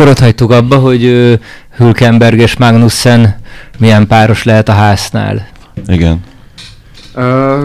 [0.00, 1.38] akkor ott hagytuk abba, hogy
[1.76, 3.40] Hülkenberg és Magnussen
[3.78, 5.48] milyen páros lehet a háznál.
[5.86, 6.20] Igen.
[7.14, 7.64] Uh,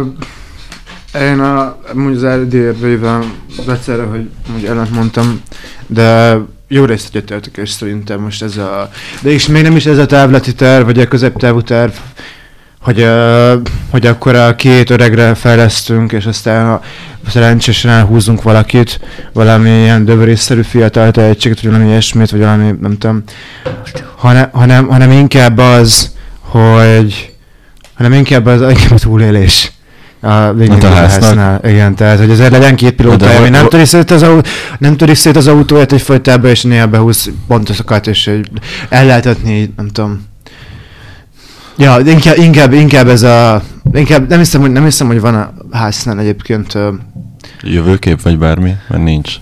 [1.22, 3.32] én a, mondjuk az eredélyében
[3.68, 5.42] egyszerre, hogy mondjuk ellent mondtam,
[5.88, 6.38] de
[6.68, 8.90] jó részt egyetértek, és szerintem most ez a...
[9.22, 11.92] De és még nem is ez a távlati terv, vagy a középtávú terv,
[12.86, 13.08] hogy,
[13.90, 16.82] hogy akkor a két öregre fejlesztünk, és aztán a,
[17.30, 19.00] szerencsésen elhúzunk valakit,
[19.34, 23.24] valami ilyen dövörészszerű fiatal tehetséget, vagy valami ilyesmit, vagy valami, nem tudom,
[24.16, 27.34] hanem, hanem, hanem inkább az, hogy
[27.96, 29.72] hanem inkább az, inkább a túlélés
[30.20, 31.60] a végén a háznál.
[31.64, 34.98] Igen, tehát hogy azért legyen két pilóta, De ami nem törik szét az, autó, nem
[34.98, 38.50] törik szét az autóját egyfajtában, és néha behúz pontosokat, és hogy
[38.90, 40.34] el lehetetni, nem tudom.
[41.78, 43.62] Ja, inkább, inkább, inkább ez a...
[43.94, 46.78] Inkább nem hiszem, hogy, nem hiszem, hogy van a háznál egyébként...
[47.62, 48.76] Jövőkép vagy bármi?
[48.90, 49.34] Mert nincs.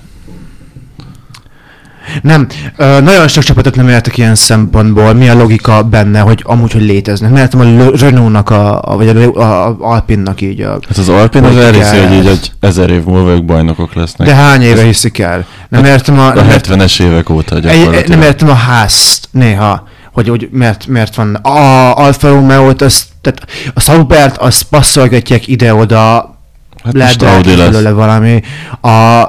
[2.22, 2.48] Nem,
[2.78, 6.82] ö, nagyon sok csapatot nem értek ilyen szempontból, mi a logika benne, hogy amúgy, hogy
[6.82, 7.32] léteznek.
[7.32, 10.72] Nem értem a Renault-nak, a, a, vagy a, a, a Alpinnak így a...
[10.72, 14.28] Hát az Alpin az elhiszi, hogy így egy ezer év múlva ők bajnokok lesznek.
[14.28, 15.46] De hány éve Ez- hiszik el?
[15.70, 16.28] Nem Hát értem a...
[16.28, 18.08] A Nem értem, 70-es évek óta egy, gyakorlatilag.
[18.08, 21.36] nem értem a házt néha, hogy, hogy miért, miért van.
[21.36, 26.36] A Alfa Romeo-t, azt, tehát a Saubert, azt passzolgatják ide-oda,
[26.84, 27.70] hát lehet Audi lesz.
[27.70, 28.42] belőle valami.
[28.82, 29.24] A,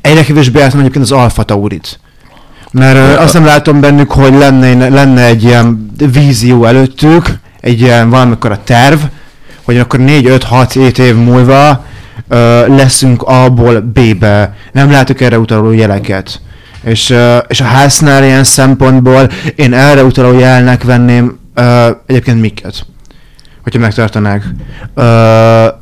[0.00, 2.00] egyre kevésbé értem egyébként az Alfa Taurit.
[2.72, 8.10] Mert ö, azt nem látom bennük, hogy lenne, lenne egy ilyen vízió előttük, egy ilyen
[8.10, 8.98] valamikor a terv,
[9.64, 11.84] hogy akkor 4-5-6-7 év múlva
[12.28, 14.54] ö, leszünk A-ból B-be.
[14.72, 16.40] Nem látok erre utaló jeleket.
[16.82, 17.14] És,
[17.48, 21.38] és a háznál ilyen szempontból én erre utaló jelnek venném
[22.06, 22.86] egyébként miket
[23.62, 24.44] hogyha megtartanák.
[24.94, 25.02] Ö,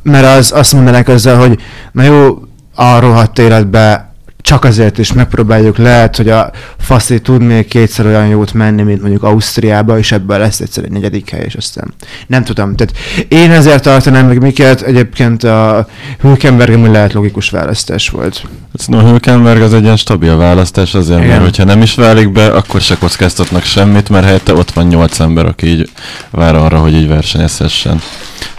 [0.03, 1.61] mert az, azt mondanák ezzel, hogy
[1.93, 2.39] na jó,
[2.75, 4.08] a rohadt életbe
[4.49, 9.01] csak azért is megpróbáljuk, lehet, hogy a faszi tud még kétszer olyan jót menni, mint
[9.01, 11.95] mondjuk Ausztriába, és ebből lesz egyszer egy negyedik hely, és aztán
[12.27, 12.77] nem tudom.
[12.77, 12.95] Tehát
[13.29, 15.89] én ezért tartanám meg miket, egyébként a
[16.21, 18.43] Hülkenberg ami lehet logikus választás volt.
[18.87, 21.31] No, Hülkenberg az egy ilyen stabil választás azért, Igen.
[21.31, 25.21] mert hogyha nem is válik be, akkor se kockáztatnak semmit, mert helyette ott van nyolc
[25.21, 25.91] ember, aki így
[26.31, 28.01] vár arra, hogy így versenyezhessen.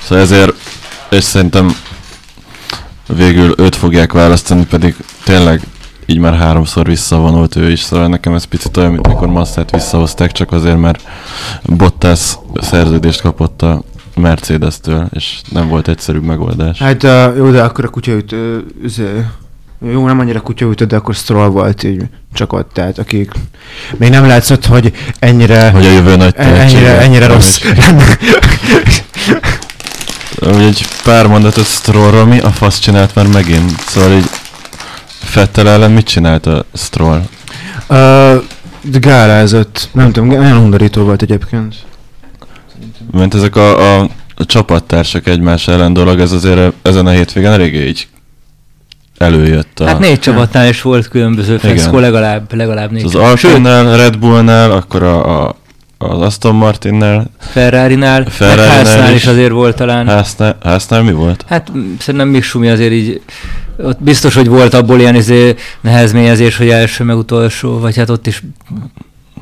[0.02, 0.54] Szóval ezért,
[1.10, 1.76] és szerintem
[3.16, 5.62] végül őt fogják választani, pedig tényleg
[6.10, 10.32] így már háromszor visszavonult ő is, szóval nekem ez picit olyan, mint mikor Massát visszahozták,
[10.32, 11.02] csak azért, mert
[11.64, 13.82] Bottas szerződést kapott a
[14.16, 16.80] Mercedes-től, és nem volt egyszerűbb megoldás.
[16.80, 19.26] Hát uh, jó, de akkor a kutyaütő, üzé,
[19.92, 22.02] jó, nem annyira kutyaütő, de akkor Stroll volt így
[22.34, 23.32] csak ott, tehát akik
[23.98, 27.60] még nem látszott, hogy ennyire, Hogy a jövő nagy en- ennyire, ennyire rossz.
[30.42, 33.80] Úgy egy pár mondatot Strollról, mi a fasz csinált már megint?
[33.80, 34.30] Szóval így
[35.30, 37.22] Fettel ellen mit csinált a Stroll?
[37.90, 38.44] uh,
[38.82, 41.76] de gálázott, nem tudom, nagyon undorító volt egyébként.
[43.12, 47.88] Mert ezek a, a, a csapattársak egymás ellen dolog, ez azért ezen a hétvégen eléggé
[47.88, 48.08] így
[49.18, 49.80] előjött.
[49.80, 54.72] A, Hát négy csapatnál is volt különböző feszkó, legalább, legalább négy az Alpinnál, Red Bullnál,
[54.72, 55.56] akkor a, a,
[55.98, 59.16] az Aston Martinnál, Ferrari-nál, Ferrari-nál Háznál is.
[59.16, 60.08] is azért volt talán.
[60.08, 61.46] Hásznál, Hásznál mi volt?
[61.48, 63.22] Hát szerintem még Sumi azért így,
[63.84, 68.28] ott biztos, hogy volt abból ilyen izé nehezményezés, hogy első meg utolsó, vagy hát ott
[68.28, 68.44] is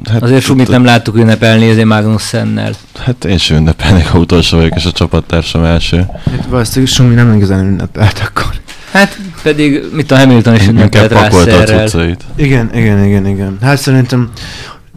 [0.09, 2.73] Hát, azért Sumit nem láttuk ünnepelni ezért Magnussennel.
[2.97, 6.05] Hát én sem ünnepelnék, ha utolsó vagyok, és a csapattársam első.
[6.31, 8.59] Hát valószínűleg Sumi nem igazán ünnepelt akkor.
[8.91, 11.87] Hát pedig, mit a Hamilton is ünnepelt Russellrel.
[11.87, 12.23] cuccait.
[12.35, 13.57] Igen, igen, igen, igen.
[13.61, 14.31] Hát szerintem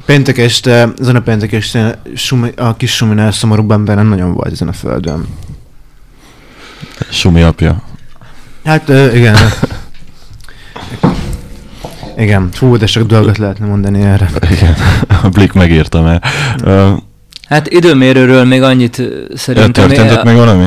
[0.07, 4.53] péntek este, ezen a péntek este Sumi, a kis Suminál szomorúbb ember nem nagyon volt
[4.53, 5.27] ezen a földön.
[7.11, 7.83] Sumi apja.
[8.65, 9.37] Hát ö, igen.
[12.17, 14.31] igen, fú, de sok dolgot lehetne mondani erre.
[14.51, 14.75] Igen,
[15.23, 16.23] a Blik megírta már.
[16.65, 16.93] Ö,
[17.51, 19.03] Hát időmérőről még annyit
[19.35, 19.73] szerintem...
[19.89, 20.67] Történt ott még valami?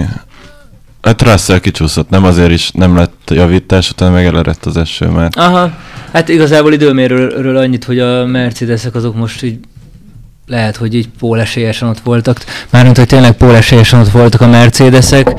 [1.02, 5.30] Hát Russell kicsúszott, nem azért is nem lett javítás, utána meg elerett az eső már.
[5.36, 5.72] Aha,
[6.12, 9.60] hát igazából időmérőről annyit, hogy a Mercedesek azok most így
[10.48, 12.38] lehet, hogy így pólesélyesen ott voltak.
[12.70, 15.34] Mármint, hogy tényleg pólesélyesen ott voltak a Mercedesek.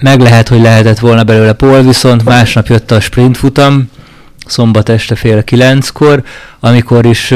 [0.00, 3.90] Meg lehet, hogy lehetett volna belőle pól, viszont másnap jött a sprint futam,
[4.46, 6.22] szombat este fél kilenckor,
[6.60, 7.34] amikor is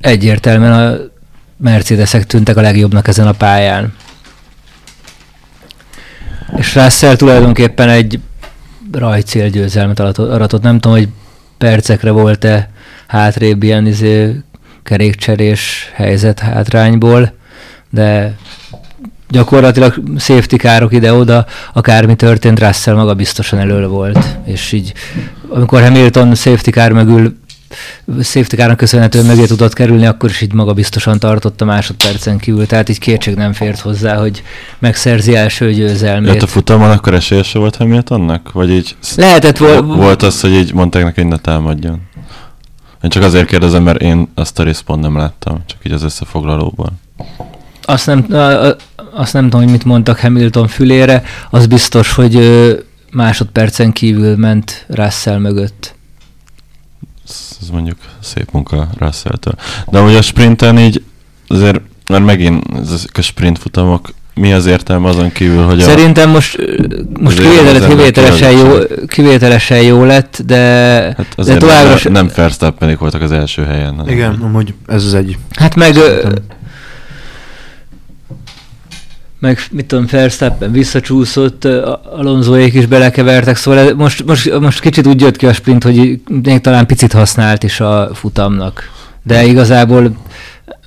[0.00, 0.96] egyértelműen a
[1.56, 3.92] Mercedesek tűntek a legjobbnak ezen a pályán.
[6.56, 8.20] És Russell tulajdonképpen egy
[8.92, 10.62] rajcél győzelmet aratott, aratott.
[10.62, 11.08] Nem tudom, hogy
[11.58, 12.70] percekre volt-e
[13.06, 14.36] hátrébb ilyen izé,
[14.82, 17.32] kerékcserés helyzet hátrányból,
[17.90, 18.36] de
[19.30, 24.92] gyakorlatilag safety károk ide-oda, akármi történt, Russell maga biztosan elől volt, és így
[25.48, 27.38] amikor Hamilton safety kár mögül
[28.22, 32.66] safety car köszönhetően mögé tudott kerülni, akkor is így maga biztosan tartott a másodpercen kívül,
[32.66, 34.42] tehát így kétség nem fért hozzá, hogy
[34.78, 36.32] megszerzi első győzelmét.
[36.32, 38.52] Jött a futamon, akkor esélyese volt Hamiltonnak?
[38.52, 42.00] Vagy így Lehetett vol- volt az, hogy így mondták neki, hogy ne támadjon?
[43.02, 46.02] Én csak azért kérdezem, mert én azt a részt pont nem láttam, csak így az
[46.02, 46.92] összefoglalóból.
[47.90, 48.76] Azt nem, a- a-
[49.12, 52.38] azt nem tudom, hogy mit mondtak Hamilton fülére, az biztos, hogy
[53.12, 55.94] másodpercen kívül ment Russell mögött.
[57.62, 59.54] Ez mondjuk szép munka Russell-től.
[59.90, 61.02] De amúgy a sprinten így
[61.48, 66.30] azért, mert megint ezek a sprint futamok, mi az értelme azon kívül, hogy a, Szerintem
[66.30, 66.74] most, ö,
[67.20, 68.72] most Azért kivételes, kivételesen, jó,
[69.06, 70.56] kivételesen jó lett, de,
[71.16, 73.94] hát de továbbra nem, nem Verstappenik voltak az első helyen.
[73.94, 75.38] hanem- Igen, amúgy ez az egy.
[75.54, 76.32] Hát meg, Szerintem.
[79.40, 81.64] Meg mit tudom, Verstappen visszacsúszott,
[82.16, 86.60] Alonsoék is belekevertek, szóval most, most, most kicsit úgy jött ki a sprint, hogy még
[86.60, 88.90] talán picit használt is a futamnak.
[89.22, 90.16] De igazából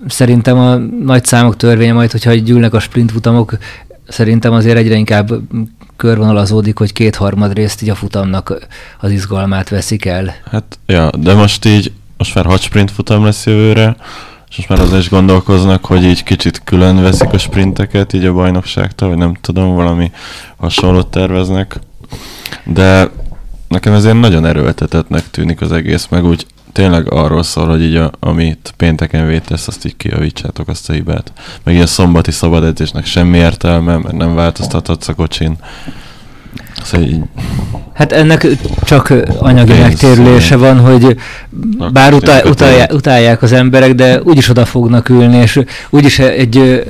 [0.07, 3.57] szerintem a nagy számok törvénye majd, hogyha gyűlnek a sprint futamok,
[4.07, 5.29] szerintem azért egyre inkább
[5.97, 8.67] körvonalazódik, hogy kétharmad részt így a futamnak
[9.00, 10.35] az izgalmát veszik el.
[10.51, 13.95] Hát, ja, de most így, most már hat sprint futam lesz jövőre,
[14.53, 18.33] és most már azon is gondolkoznak, hogy így kicsit külön veszik a sprinteket így a
[18.33, 20.11] bajnokságtól, vagy nem tudom, valami
[20.57, 21.79] hasonlót terveznek.
[22.63, 23.09] De
[23.67, 28.11] nekem ezért nagyon erőltetetnek tűnik az egész, meg úgy tényleg arról szól, hogy így a,
[28.19, 31.31] amit pénteken vétesz, azt így kiavítsátok azt a hibát.
[31.63, 35.57] Meg a szombati szabad edzésnek semmi értelme, mert nem változtathatsz a kocsin.
[36.83, 37.19] Szóval így,
[37.94, 38.47] Hát ennek
[38.83, 41.18] csak anyagi megtérülése van, hogy
[41.91, 45.59] bár utál, utálják, utálják az emberek, de úgyis oda fognak ülni, és
[45.89, 46.83] úgyis egy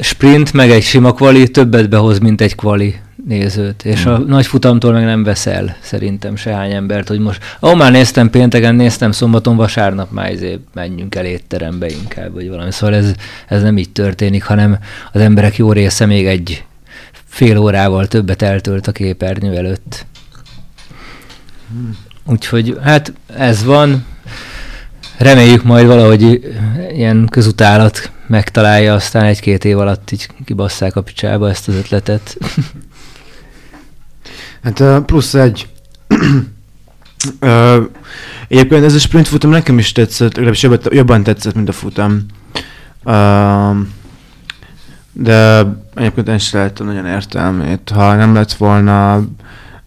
[0.00, 2.94] sprint, meg egy sima kvali többet behoz, mint egy kvali
[3.28, 3.84] nézőt.
[3.84, 4.26] És a Hmm.
[4.26, 9.12] nagy futamtól meg nem veszel szerintem sehány embert, hogy most, ó, már néztem pénteken, néztem
[9.12, 12.72] szombaton, vasárnap már izé menjünk el étterembe inkább, vagy valami.
[12.72, 13.12] Szóval ez,
[13.48, 14.78] ez nem így történik, hanem
[15.12, 16.64] az emberek jó része még egy
[17.36, 20.06] fél órával többet eltölt a képernyő előtt.
[22.24, 24.04] Úgyhogy hát ez van.
[25.18, 26.40] Reméljük majd valahogy
[26.92, 32.36] ilyen közutálat megtalálja, aztán egy-két év alatt így kibasszák a picsába ezt az ötletet.
[34.62, 35.68] Hát plusz egy.
[37.40, 37.82] Ö,
[38.48, 42.26] Egyébként ez a sprint futam nekem is tetszett, legalábbis jobban, jobban tetszett, mint a futam.
[45.12, 45.64] De
[45.96, 47.92] egyébként én sem láttam nagyon értelmét.
[47.94, 49.14] Ha nem lett volna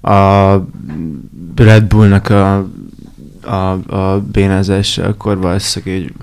[0.01, 0.55] a
[1.55, 2.67] Red Bullnak a,
[3.41, 6.13] a, a bénázás, akkor valószínűleg így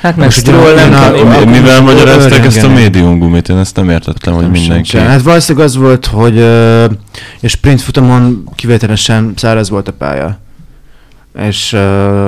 [0.00, 3.48] Hát meg Stroll nem a- a- Mi- Mivel magyarázták ezt a médium gumit?
[3.48, 4.88] Én ezt nem értettem, hogy Nem mindenki...
[4.88, 5.08] sincsen.
[5.10, 6.36] Hát valószínűleg az volt, hogy
[7.40, 10.38] és sprint futamon kivételesen száraz volt a pálya.
[11.38, 11.80] És uh,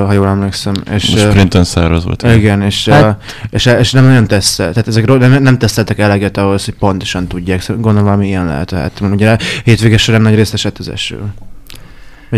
[0.06, 2.22] ha jól emlékszem, és Most sprinten száraz volt.
[2.22, 6.36] igen, és, Hát- hát, és, és nem nagyon tesztel, tehát ezekről nem, nem teszteltek eleget
[6.36, 10.34] ahhoz, hogy pontosan tudják, szóval gondolom valami ilyen lehet, tehát mert ugye hétvége során nagy
[10.34, 11.18] részt esett az eső.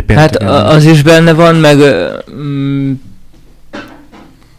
[0.08, 1.76] Hát az is benne van, meg
[2.34, 2.92] mm,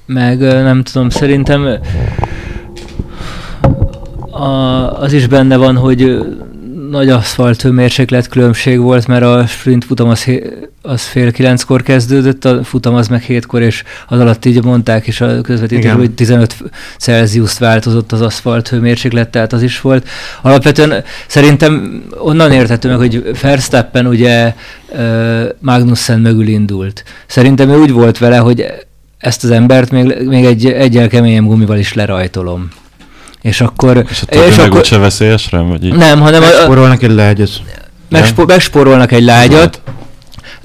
[0.06, 1.68] meg nem tudom, szerintem
[4.32, 4.48] a,
[5.02, 6.18] az is benne van, hogy
[6.90, 10.26] nagy aszfalt hőmérséklet különbség volt, mert a sprint futam az,
[10.82, 15.22] az fél kilenckor kezdődött, a futam az meg hétkor, és az alatt így mondták is
[15.22, 16.56] a közvetítők, hogy 15
[16.98, 20.08] Celsius változott az aszfalt hőmérséklet, tehát az is volt.
[20.42, 24.54] Alapvetően szerintem onnan érthető meg, hogy Verstappen ugye
[25.60, 27.04] Magnussen mögül indult.
[27.28, 28.66] Szerintem ő úgy volt vele, hogy
[29.18, 32.70] ezt az embert még, még egy egyel keményebb gumival is lerajtolom.
[33.46, 34.06] És akkor...
[34.10, 35.94] És a többi meg úgyse veszélyes rám, vagy így?
[35.94, 37.14] nem, hanem Megspórolnak egy
[38.10, 39.82] megspo, megspórolnak egy lágyat,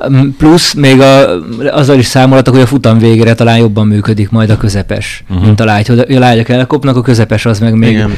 [0.08, 4.50] m, plusz még a, azzal is számoltak, hogy a futam végére talán jobban működik majd
[4.50, 5.44] a közepes, uh-huh.
[5.44, 5.87] mint a lágy.
[5.87, 8.16] Hogy a lágyak elkopnak, a közepes az meg még Igen.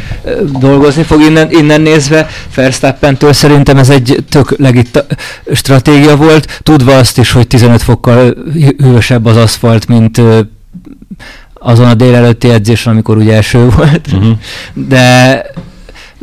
[0.59, 2.27] dolgozni fog innen, innen nézve.
[2.55, 5.05] Verstappentől szerintem ez egy tök legit
[5.53, 10.21] stratégia volt, tudva azt is, hogy 15 fokkal hű- hűvösebb az aszfalt, mint
[11.63, 14.37] azon a délelőtti edzésen, amikor ugye eső volt Uh-huh.
[14.73, 15.45] de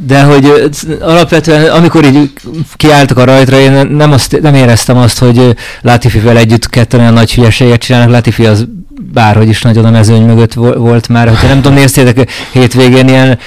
[0.05, 0.69] de hogy
[1.01, 2.31] alapvetően, amikor így
[2.75, 7.34] kiálltak a rajtra, én nem, azt, nem éreztem azt, hogy Latifivel együtt ketten olyan nagy
[7.34, 8.12] hülyeséget csinálnak.
[8.12, 8.65] Latifi az
[9.13, 13.39] bárhogy is nagyon a mezőny mögött vo- volt már, hogyha nem tudom, néztétek, hétvégén ilyen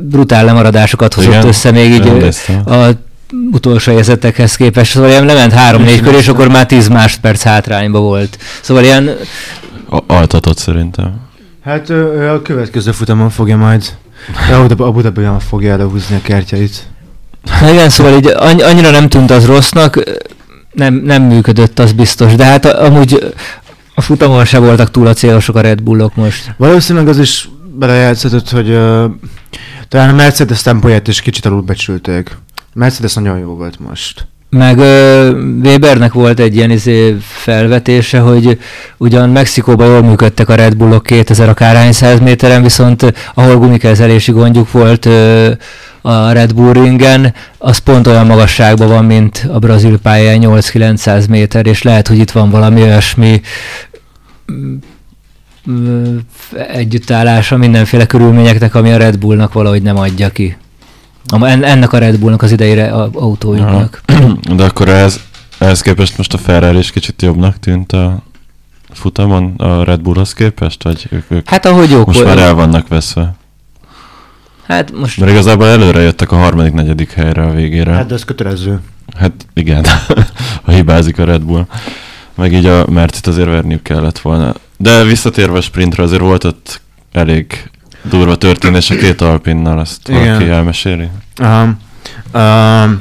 [0.00, 2.12] brutál lemaradásokat hozott Igen, össze még így
[2.66, 2.88] a
[3.52, 8.38] utolsó helyzetekhez képest, szóval ilyen lement három-négy kör, és akkor már 10 másodperc hátrányba volt.
[8.60, 9.10] Szóval ilyen,
[9.88, 11.20] A- Altatott szerintem.
[11.64, 13.84] Hát ő, ő a következő futamon fogja majd.
[14.52, 16.86] A Buda- a Budapestben fogja előhúzni a kártyait.
[17.60, 20.02] Na igen, szóval így anny- annyira nem tűnt az rossznak,
[20.72, 22.34] nem, nem működött, az biztos.
[22.34, 23.34] De hát a- amúgy
[23.98, 26.54] A futamon se voltak túl a célosok a Red Bullok most.
[26.56, 29.04] Valószínűleg az is belejátszott, hogy uh,
[29.88, 32.36] talán a Mercedes tempóját is kicsit alulbecsülték.
[32.74, 34.26] Mercedes nagyon jó volt most.
[34.56, 35.30] Meg ö,
[35.62, 38.58] Webernek volt egy ilyen izé felvetése, hogy
[38.96, 44.70] ugyan Mexikóban jól működtek a Red Bullok 2000 akárhány száz méteren, viszont ahol gumikezelési gondjuk
[44.72, 45.50] volt ö,
[46.00, 51.66] a Red Bull ringen, az pont olyan magasságban van, mint a brazil pályán 8-900 méter,
[51.66, 53.40] és lehet, hogy itt van valami olyasmi
[54.52, 54.74] mm,
[55.70, 56.16] mm,
[56.72, 60.56] együttállása mindenféle körülményeknek, ami a Red Bullnak valahogy nem adja ki.
[61.40, 64.00] Ennek a Red Bullnak az idejére a autójuknak.
[64.56, 65.20] De akkor ez,
[65.58, 68.22] ehhez képest most a Ferrari is kicsit jobbnak tűnt a
[68.92, 70.82] futamon a Red Bullhoz képest?
[70.82, 73.34] Vagy ők, ők Hát ahogy jók most már el vannak veszve?
[74.66, 77.92] Hát most Mert igazából előre jöttek a harmadik, negyedik helyre a végére.
[77.92, 78.80] Hát de ez kötelező.
[79.16, 79.84] Hát igen,
[80.64, 81.66] ha hibázik a Red Bull.
[82.34, 84.54] Meg így a Mercit azért verniük kellett volna.
[84.76, 86.80] De visszatérve a sprintre azért volt ott
[87.12, 87.70] elég
[88.08, 90.24] durva történés a két alpinnal, azt Igen.
[90.26, 91.08] valaki elmeséli.
[91.40, 91.78] Um,
[92.34, 93.00] um,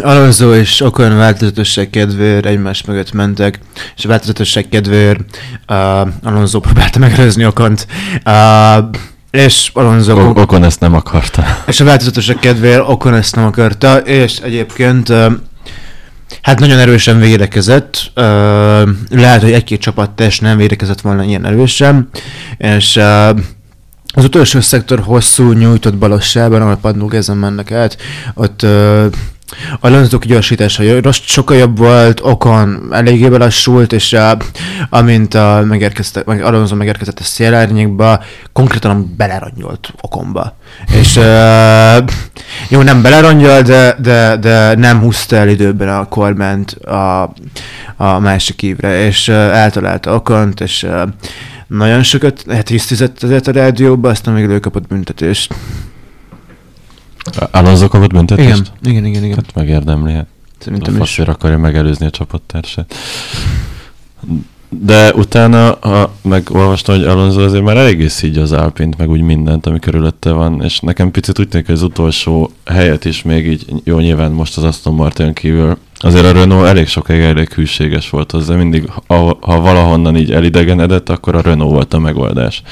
[0.00, 3.58] Alonso és Ocon változatosság kedvéért egymás mögött mentek,
[3.96, 5.20] és a változatosság kedvéért
[5.68, 7.86] uh, Alonso próbálta megelőzni Ocont,
[8.26, 8.84] uh,
[9.30, 11.44] és Alonso O- Okon ezt nem akarta.
[11.66, 15.32] és a változatosság kedvéért Ocon ezt nem akarta, és egyébként uh,
[16.42, 18.12] hát nagyon erősen védekezett,
[19.10, 22.08] lehet, hogy egy-két csapattest nem védekezett volna ilyen erősen,
[22.58, 23.00] és
[24.14, 27.96] az utolsó szektor hosszú, nyújtott balossában, ahol padlók ezen mennek át,
[28.34, 28.62] ott
[29.80, 30.82] a Alonso gyorsítása
[31.28, 34.32] sokkal jobb volt, Okon eléggé belassult, és uh,
[34.90, 36.44] amint uh, megérkezte, meg
[36.76, 38.22] megérkezett a szélárnyékba,
[38.52, 40.56] konkrétan belerangyolt Okonba.
[41.00, 41.24] És uh,
[42.72, 47.32] jó, nem belerangyol, de, de, de nem húzta el időben a kormányt a,
[47.96, 51.02] a másik ívre, és uh, eltalálta Okont, és uh,
[51.66, 55.54] nagyon sokat hát hisztizett azért a rádióba, aztán még ő kapott büntetést.
[57.50, 58.72] Alonso kapott büntetést?
[58.82, 59.36] igen, igen, igen.
[59.36, 60.12] Hát megérdemli.
[60.12, 60.26] Hát.
[60.42, 60.98] A Szerintem is.
[60.98, 62.94] faszért akarja megelőzni a csapattársát.
[64.80, 69.66] De utána, ha megolvastam, hogy Alonso azért már eléggé szígy az Alpint, meg úgy mindent,
[69.66, 73.64] ami körülötte van, és nekem picit úgy tűnik, hogy az utolsó helyet is még így,
[73.84, 78.30] jó nyilván most az Aston Martin kívül, azért a Renault elég sokáig elég hűséges volt
[78.30, 82.62] hozzá, mindig, ha, ha valahonnan így elidegenedett, akkor a Renault volt a megoldás.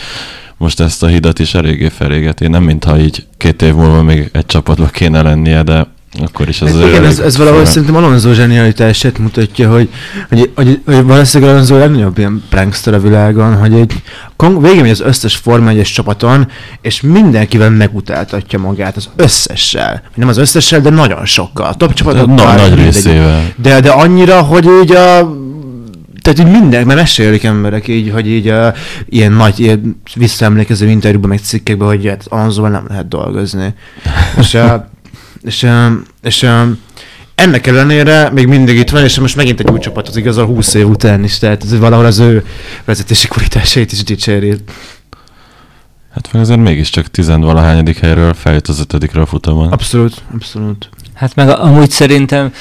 [0.57, 4.47] Most ezt a hidat is eléggé felégeti, nem mintha így két év múlva még egy
[4.47, 5.87] csapatba kéne lennie, de
[6.19, 7.71] akkor is az igen, ez, ez valahol fura.
[7.71, 9.89] szerintem Alonso zsenialitását mutatja, hogy,
[10.29, 14.03] hogy, hogy, hogy valószínűleg Alonso a legnagyobb ilyen prankster a világon, hogy egy
[14.37, 16.49] kon- végigmegy az összes Forma 1 csapaton,
[16.81, 20.03] és mindenkivel megutáltatja magát, az összessel.
[20.15, 21.67] Nem az összessel, de nagyon sokkal.
[21.67, 22.35] A top csapatokkal.
[22.35, 23.53] Na, nagy részével.
[23.57, 25.39] De, de annyira, hogy így a
[26.23, 28.67] tehát így minden, mert mesélik emberek így, hogy így uh,
[29.09, 33.75] ilyen nagy, ilyen visszaemlékező interjúban, meg cikkekben, hogy hát Alonsoval nem lehet dolgozni.
[34.39, 34.73] és, uh,
[35.43, 35.67] és,
[36.23, 36.47] és
[37.35, 40.45] ennek ellenére még mindig itt van, és most megint egy új csapat az igaz a
[40.45, 42.45] 20 év után is, tehát ez valahol az ő
[42.85, 44.55] vezetési kvalitásait is dicséri.
[46.15, 49.73] Hát meg azért mégiscsak tizenvalahányadik helyről feljött az ötödikre a futamon.
[49.73, 50.89] Abszolút, abszolút.
[51.21, 52.53] Hát meg amúgy szerintem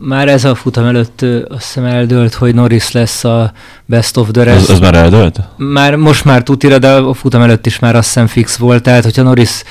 [0.00, 3.52] már ez a futam előtt azt hiszem eldőlt, hogy Norris lesz a
[3.86, 4.60] best of the rest.
[4.60, 5.40] Az, az már eldőlt?
[5.56, 9.04] Már most már tutira, de a futam előtt is már azt hiszem fix volt, tehát
[9.04, 9.62] hogyha Norris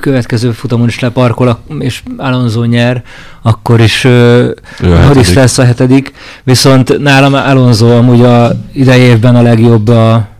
[0.00, 3.02] következő futamon is leparkol, és Alonso nyer,
[3.42, 5.34] akkor is Ő Norris hetedik.
[5.34, 6.12] lesz a hetedik,
[6.44, 10.31] viszont nálam Alonso amúgy a idei évben a legjobb a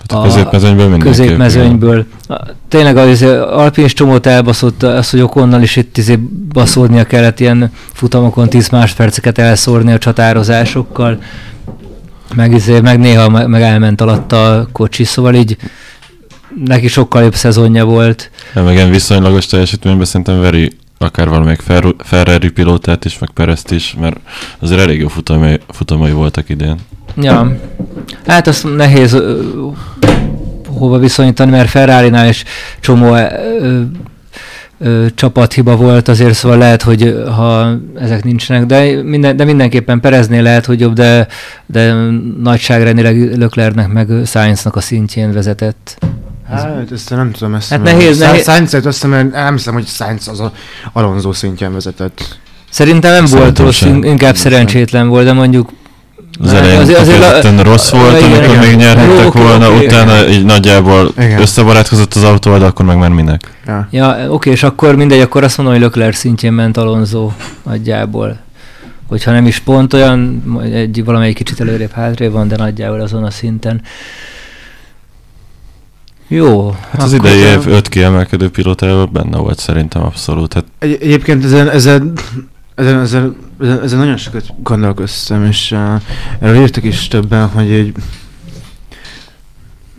[0.00, 1.10] Hát a középmezőnyből mindenképp.
[1.10, 2.04] középmezőnyből.
[2.68, 6.16] Tényleg az Alpin is csomót elbaszott, az, hogy Okonnal is itt izé
[6.52, 11.18] baszódnia kellett ilyen futamokon 10 másodperceket elszórni a csatározásokkal,
[12.34, 15.56] meg, izé, meg néha me- meg elment alatt a kocsi, szóval így
[16.64, 18.30] neki sokkal jobb szezonja volt.
[18.54, 23.70] Ja, meg ilyen viszonylagos teljesítményben szerintem veri akár valamelyik Fer- Ferrari pilótát is, meg Perezt
[23.70, 24.16] is, mert
[24.58, 26.76] azért elég jó futamai, futamai voltak idén.
[27.16, 27.56] Ja,
[28.26, 29.40] hát azt nehéz ö,
[30.78, 32.44] hova viszonyítani, mert Ferrari-nál is
[32.80, 33.80] csomó ö,
[34.78, 40.42] ö, csapathiba volt, azért szóval lehet, hogy ha ezek nincsenek, de, minden, de mindenképpen Pereznél
[40.42, 41.26] lehet, hogy jobb, de,
[41.66, 41.92] de
[42.42, 45.98] nagyságrendileg Löklernek meg Sainznak a szintjén vezetett.
[46.50, 50.28] Hát, ezt nem tudom, ezt Hát nehéz, nehéz- Sainz-et azt hiszem, nem hiszem, hogy Sainz
[50.28, 50.52] az a
[50.92, 52.38] Alonso szintjén vezetett.
[52.70, 55.70] Szerintem nem volt rossz, inkább szerencsétlen volt, de mondjuk
[56.40, 58.66] Az elején azért- azért a- rossz volt, igen, amikor igen.
[58.66, 61.40] még nyerhettek Jó, volna, oké, utána így nagyjából Igen.
[61.40, 63.40] összebarátkozott az autóval, de akkor meg már minek.
[63.66, 63.88] Ja.
[63.90, 67.30] Ja, oké, és akkor mindegy, akkor azt mondom, hogy Lökler szintjén ment Alonso
[67.62, 68.38] nagyjából.
[69.06, 73.30] hogyha nem is pont olyan, egy valamelyik kicsit előrébb hátrébb van, de nagyjából azon a
[73.30, 73.82] szinten.
[76.28, 76.74] Jó.
[76.90, 80.52] Hát az idei év öt kiemelkedő pilótával benne volt szerintem abszolút.
[80.54, 80.64] Hát...
[80.78, 82.12] Egy, egyébként ezen, ezen,
[82.80, 83.36] ezen, ezen,
[83.82, 86.02] ezen, nagyon sokat gondolkoztam, és uh,
[86.40, 87.92] erről írtak is többen, hogy egy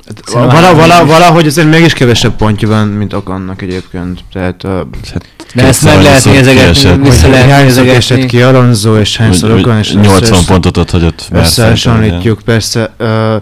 [0.06, 4.24] Hát, vala, vala, valahogy azért mégis kevesebb pontja van, mint Okannak egyébként.
[4.34, 4.72] Tehát, uh,
[5.12, 8.26] hát, de ezt meg lehet nézegetni, vissza lehet nézegetni.
[8.26, 11.28] ki Alonso, és hányszor Okan, és 80 pontot ott hagyott.
[11.32, 12.94] Összehasonlítjuk, persze.
[13.00, 13.42] Uh,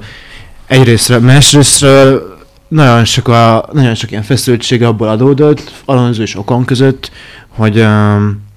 [0.67, 7.11] egyrésztről, másrésztről nagyon sok, a, nagyon sok ilyen feszültség abból adódott, Alonso és Okon között,
[7.47, 8.47] hogy um,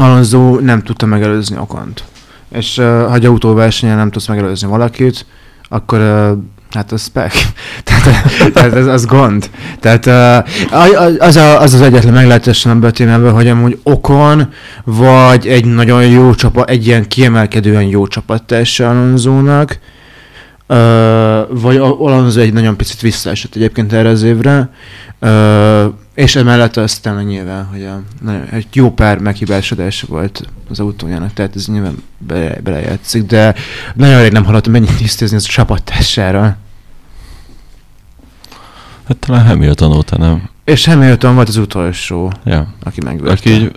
[0.00, 2.04] Alonso nem tudta megelőzni Okont.
[2.48, 5.26] És ha egy autóversenyen nem tudsz megelőzni valakit,
[5.68, 6.00] akkor
[6.70, 7.32] Hát az spek.
[8.52, 9.50] tehát ez az gond.
[9.80, 10.06] Tehát
[11.18, 14.48] az, a, az az egyetlen meglehetősen a bötémebben, hogy amúgy okon,
[14.84, 19.78] vagy egy nagyon jó csapat, egy ilyen kiemelkedően jó csapattársa Alonzónak,
[21.48, 24.70] vagy Alonso egy nagyon picit visszaesett egyébként erre az évre,
[26.14, 28.02] és emellett aztán nyilván, hogy a,
[28.50, 33.54] egy jó pár meghibásodás volt az autójának, tehát ez nyilván bele, belejátszik, de
[33.94, 36.56] nagyon rég nem hallottam mennyit tisztázni az a csapattársára.
[39.08, 40.48] Hát talán Hamilton óta nem.
[40.64, 42.74] És Hamilton volt az utolsó, ja.
[42.82, 43.50] aki megverte.
[43.50, 43.70] Aki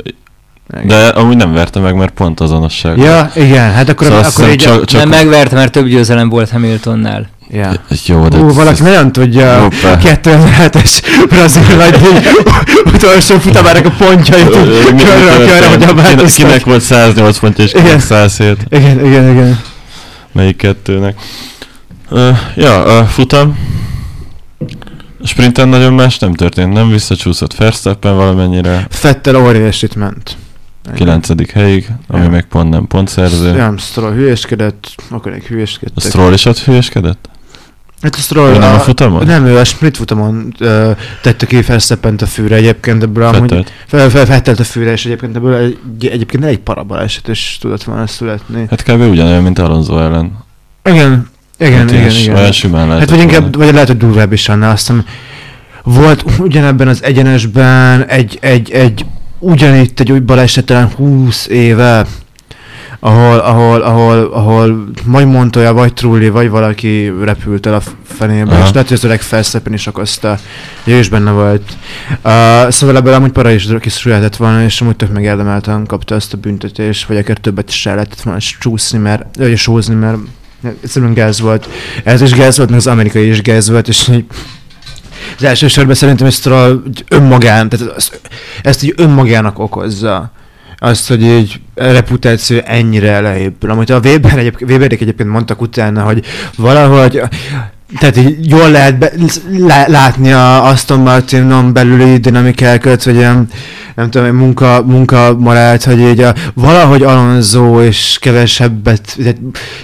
[0.84, 2.98] de amúgy nem verte meg, mert pont azonosság.
[2.98, 4.56] Ja, igen, hát akkor, szóval akkor így...
[4.56, 7.30] Csak, csak nem megverte, mert több győzelem volt Hamiltonnál.
[7.50, 7.72] Ja.
[8.06, 8.38] Jó, de...
[8.38, 11.98] Ú, valaki nagyon tudja 2007-es brazil nagy
[12.94, 18.58] utolsó futamának a pontjait körre, hogy a kinek, kinek volt 108 pontja és kinek 107?
[18.70, 19.60] Igen, igen, igen.
[20.32, 21.16] Melyik kettőnek?
[22.10, 23.58] Uh, ja, a futam.
[25.24, 28.88] A sprinten nagyon más nem történt, nem visszacsúszott Verstappen valamennyire.
[28.90, 30.38] Fettel óriásit ment.
[30.96, 32.30] Kilencedik helyig, ami ja.
[32.30, 33.52] meg pont nem pontszerző.
[33.52, 35.98] Nem, Stroll hülyeskedett, akkor egy hülyeskedtek.
[35.98, 37.30] A Stroll is ott hülyeskedett?
[38.02, 38.52] Hát a Stroll...
[38.52, 39.26] Nem a, a futamon?
[39.26, 43.66] Nem, ő a sprint futamon uh, tette ki Verstappent a fűre egyébként ebből amúgy...
[43.88, 48.08] Fel, fel, fettelt a fűre, és egyébként ebből egy, egyébként egy parabaláset is tudott volna
[48.08, 48.66] születni.
[48.70, 49.02] Hát kb.
[49.02, 50.38] ugyanolyan, mint Alonso ellen.
[50.84, 52.36] Igen, igen, hát igen, igen.
[52.36, 53.00] Olyan simán lehet.
[53.00, 54.72] Hát vagy inkább, vagy lehet, hogy durvább is annál.
[54.72, 55.06] Azt hiszem,
[55.84, 59.06] volt ugyanebben az egyenesben egy, egy, egy
[59.44, 62.06] ugyanitt egy úgy baleset talán 20 éve,
[63.00, 68.66] ahol, ahol, ahol, ahol majd Montoya, vagy Trulli, vagy valaki repült el a fenébe, Aha.
[68.66, 70.38] és lehet, hogy az öreg felszeppen is akaszta,
[70.84, 71.64] ő is benne volt.
[72.10, 76.38] Uh, szóval ebből amúgy para is kiszületett volna, és amúgy tök megérdemelten kapta azt a
[76.38, 80.18] büntetést, vagy akár többet is el lehetett volna csúszni, mert, vagy sózni, mert
[80.84, 81.70] egyszerűen gáz volt.
[82.04, 84.26] Ez is gáz volt, meg az amerikai is gáz volt, és így
[85.44, 88.22] az első sorban szerintem ezt a önmagán, tehát ezt,
[88.62, 90.32] ezt így önmagának okozza
[90.78, 93.70] azt, hogy egy reputáció ennyire leépül.
[93.70, 96.26] Amit a Weber egyébként, Weberik egyébként mondtak utána, hogy
[96.58, 97.22] valahogy
[98.00, 99.12] tehát így jól lehet be,
[99.88, 103.48] látni a Aston Martinon belüli dinamikákat, vagy ilyen
[103.96, 109.18] nem tudom, egy munka, munka marált, hogy így a, valahogy Alonso és kevesebbet,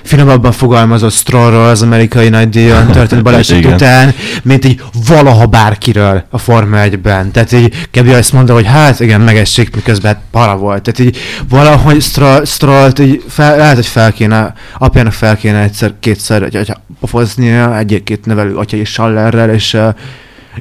[0.04, 6.78] finomabban fogalmazott Strollról az amerikai nagydíjon történt baleset után, mint így valaha bárkiről a Forma
[6.80, 7.32] 1-ben.
[7.32, 8.08] Tehát így kb.
[8.10, 10.82] azt mondta, hogy hát igen, megessék, miközben hát para volt.
[10.82, 11.18] Tehát így
[11.50, 16.56] valahogy Stroll, Strollt így fel, lehet, hogy fel kéne, apjának fel kéne egyszer, kétszer, hogy,
[16.56, 19.78] hogy pofoznia egy-két nevelő atyai sallerrel, és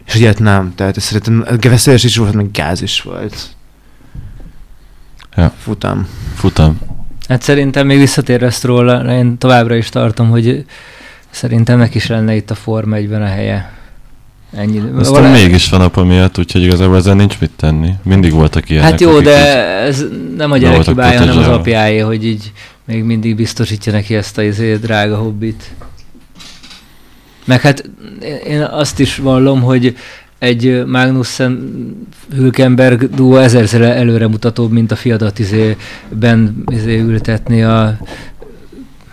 [0.06, 0.72] és ilyet nem.
[0.74, 3.36] Tehát szerintem veszélyes is volt, meg gáz is volt.
[5.36, 5.52] Ja.
[5.58, 6.06] Futam.
[6.34, 6.78] Futam.
[7.28, 10.64] Hát szerintem még visszatérve róla, én továbbra is tartom, hogy
[11.30, 13.72] szerintem neki is lenne itt a Form 1 a helye.
[14.56, 14.82] Ennyi.
[14.96, 15.32] Aztán Valá...
[15.32, 17.90] mégis van apa miatt, úgyhogy igazából ezzel nincs mit tenni.
[18.02, 18.90] Mindig voltak ilyenek.
[18.90, 20.04] Hát jó, de ez
[20.36, 22.52] nem a gyerek hibája, hanem az apjáé, hogy így
[22.84, 25.70] még mindig biztosítja neki ezt a izé, drága hobbit.
[27.48, 27.90] Meg hát
[28.46, 29.96] én azt is vallom, hogy
[30.38, 31.72] egy Magnussen
[32.34, 37.98] Hülkenberg duo ezerszer előremutatóbb, mint a fiadat izében izé ültetni a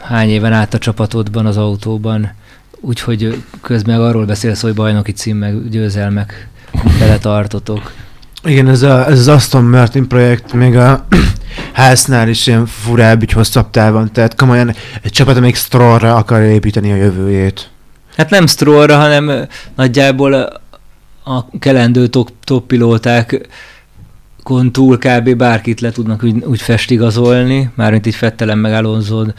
[0.02, 2.32] hány éven át a csapatodban, az autóban.
[2.80, 6.48] Úgyhogy közben arról beszélsz, hogy bajnoki cím meg győzelmek
[7.00, 7.92] beletartotok.
[8.44, 11.06] Igen, ez, a, ez az Aston Martin projekt még a
[11.74, 16.92] háznál is ilyen furább, így hosszabb távon, tehát komolyan egy csapat, amelyik Strollra akar építeni
[16.92, 17.70] a jövőjét.
[18.18, 20.34] Hát nem Strollra, hanem nagyjából
[21.24, 23.48] a kelendő top, top pilóták
[24.72, 25.36] túl kb.
[25.36, 29.34] bárkit le tudnak úgy, úgy festigazolni, mármint így Fettelen meg Alonzon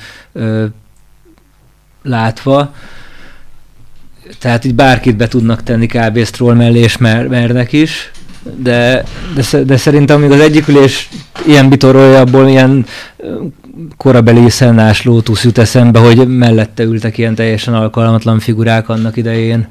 [2.02, 2.74] látva.
[4.38, 6.24] Tehát így bárkit be tudnak tenni kb.
[6.24, 8.10] Stroll mellé, és mer, mernek is.
[8.56, 11.08] de, de, de szerintem még az egyik ülés
[11.46, 12.86] ilyen bitoroljaból ilyen
[13.16, 13.42] ö,
[13.96, 19.68] korabeli szennás lótusz jut eszembe, hogy mellette ültek ilyen teljesen alkalmatlan figurák annak idején.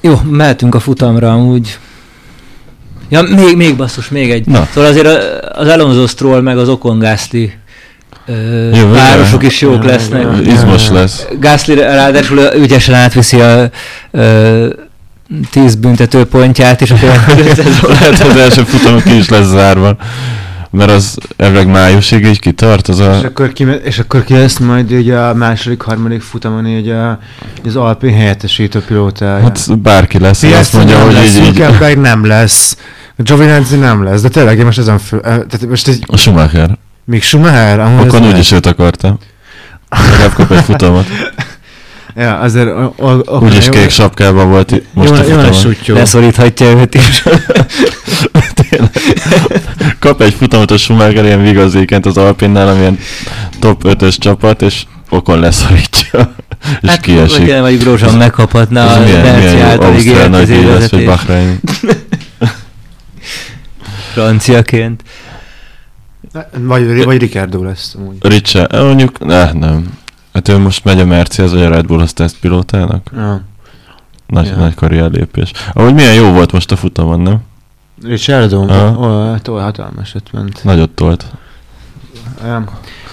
[0.00, 1.78] Jó, mehetünk a futamra amúgy.
[3.08, 4.46] Ja, még, még basszus, még egy.
[4.46, 4.68] Na.
[4.72, 5.06] Szóval azért
[5.52, 7.52] az Alonso Stroll meg az Okon Gasly
[8.26, 8.32] ö,
[8.74, 9.00] Jövőre.
[9.00, 10.22] városok is jók Ja, lesznek.
[10.22, 10.52] ja.
[10.52, 11.26] Izmos lesz.
[11.40, 13.70] Gasly ráadásul ügyesen átviszi a
[14.10, 14.68] ö,
[15.50, 17.88] tíz büntető pontját is a következő szezonra.
[17.92, 19.96] Lehet, az első futamon ki is lesz zárva.
[20.74, 23.24] Mert az elvileg májusig így kitart, az És a...
[23.24, 27.18] akkor, ki, és akkor ki lesz majd így a második, harmadik futamon így a,
[27.64, 29.42] az Alpin helyettesítő pilótája.
[29.42, 32.76] Hát bárki lesz, hogy azt Piastri mondja, hogy lesz, így, így nem lesz,
[33.16, 36.78] Giovinazzi nem lesz, de tényleg én most ezen föl, eh, tehát most egy, a Schumacher.
[37.04, 39.18] még Schumacher, amúgy ez Akkor úgyis őt akartam.
[39.88, 41.06] Legalább kap egy futamot.
[42.16, 45.76] Ja, azért o, o, o, Úgyis kék sapkában volt most jó, a jó, futamon.
[45.86, 47.22] Leszoríthatja őt is.
[48.68, 48.90] Tényleg.
[50.04, 52.98] Kap egy futamot a Schumacher ilyen vigazékent az Alpinnál, amilyen
[53.58, 56.34] top 5-ös csapat, és okon leszorítja.
[56.82, 57.46] és hát, kiesik.
[57.46, 61.60] Vagy, vagy Grosjean megkaphatna a Merci által ígért izévezetés Bahrein.
[64.12, 65.02] franciaként.
[66.58, 68.16] Vagy, vagy Ricardo lesz amúgy.
[68.20, 69.98] Ricse, eh, mondjuk, ne, nem.
[70.32, 73.10] Hát ő most megy a Mercihez, vagy a Red Bullhoz tesztpilótának.
[73.16, 73.44] Ja.
[74.26, 74.56] Nagy, Ja.
[74.56, 75.52] nagy karrier lépés.
[75.72, 77.38] Ahogy milyen jó volt most a futamon, nem?
[78.04, 78.98] Ricardo, Aha.
[78.98, 80.64] oh, hát olyan hatalmasat ment.
[80.64, 81.24] Nagyot tolt.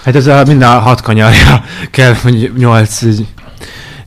[0.04, 3.26] Hát ez a minden hat kanyarja kell, hogy nyolc így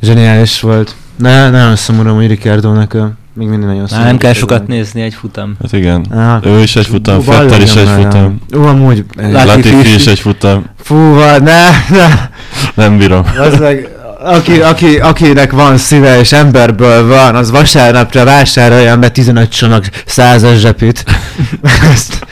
[0.02, 0.96] zseniális volt.
[1.16, 2.98] Ne, nagyon szomorú, hogy Ricardónak
[3.34, 5.56] még minden nagyon Már nem kell sokat nézni egy futam.
[5.62, 6.02] Hát igen.
[6.12, 6.46] Ah.
[6.46, 8.40] Ő is egy futam, Fettel is egy futam.
[8.56, 9.06] Ó, amúgy...
[9.32, 10.08] Latifi is.
[10.08, 10.66] egy futam.
[10.80, 12.30] Fú, ne, ne.
[12.74, 13.26] Nem bírom.
[13.40, 13.90] Az meg,
[14.24, 20.60] aki, aki, akinek van szíve és emberből van, az vasárnapra vásárolja be 15 csomag százas
[20.60, 21.04] zsepit.
[21.94, 22.26] Ezt,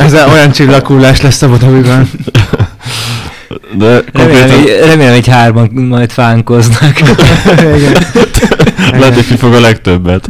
[0.00, 2.10] ez olyan csillaghullás lesz a Bodaviban.
[3.72, 7.00] De Remélem, így, remélem, hogy hárman majd fánkoznak.
[7.76, 8.02] Igen.
[8.98, 10.28] Latifi fog a legtöbbet.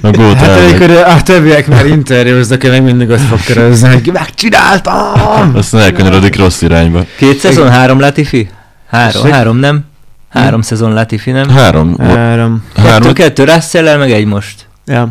[0.00, 0.68] A gót Hát elmegy.
[0.68, 5.52] amikor a többiek már interjúznak, ő meg mindig azt fog körözni, hogy megcsináltam!
[5.54, 7.04] Aztán elkanyarodik rossz irányba.
[7.18, 8.48] Két szezon, három Latifi?
[8.90, 9.84] Három, három nem?
[10.28, 11.48] Három szezon Latifi, nem?
[11.48, 11.96] Három.
[11.98, 12.62] Három.
[12.74, 13.12] Kettő, Három.
[13.12, 14.66] kettő russell meg egy most.
[14.86, 15.08] Ja.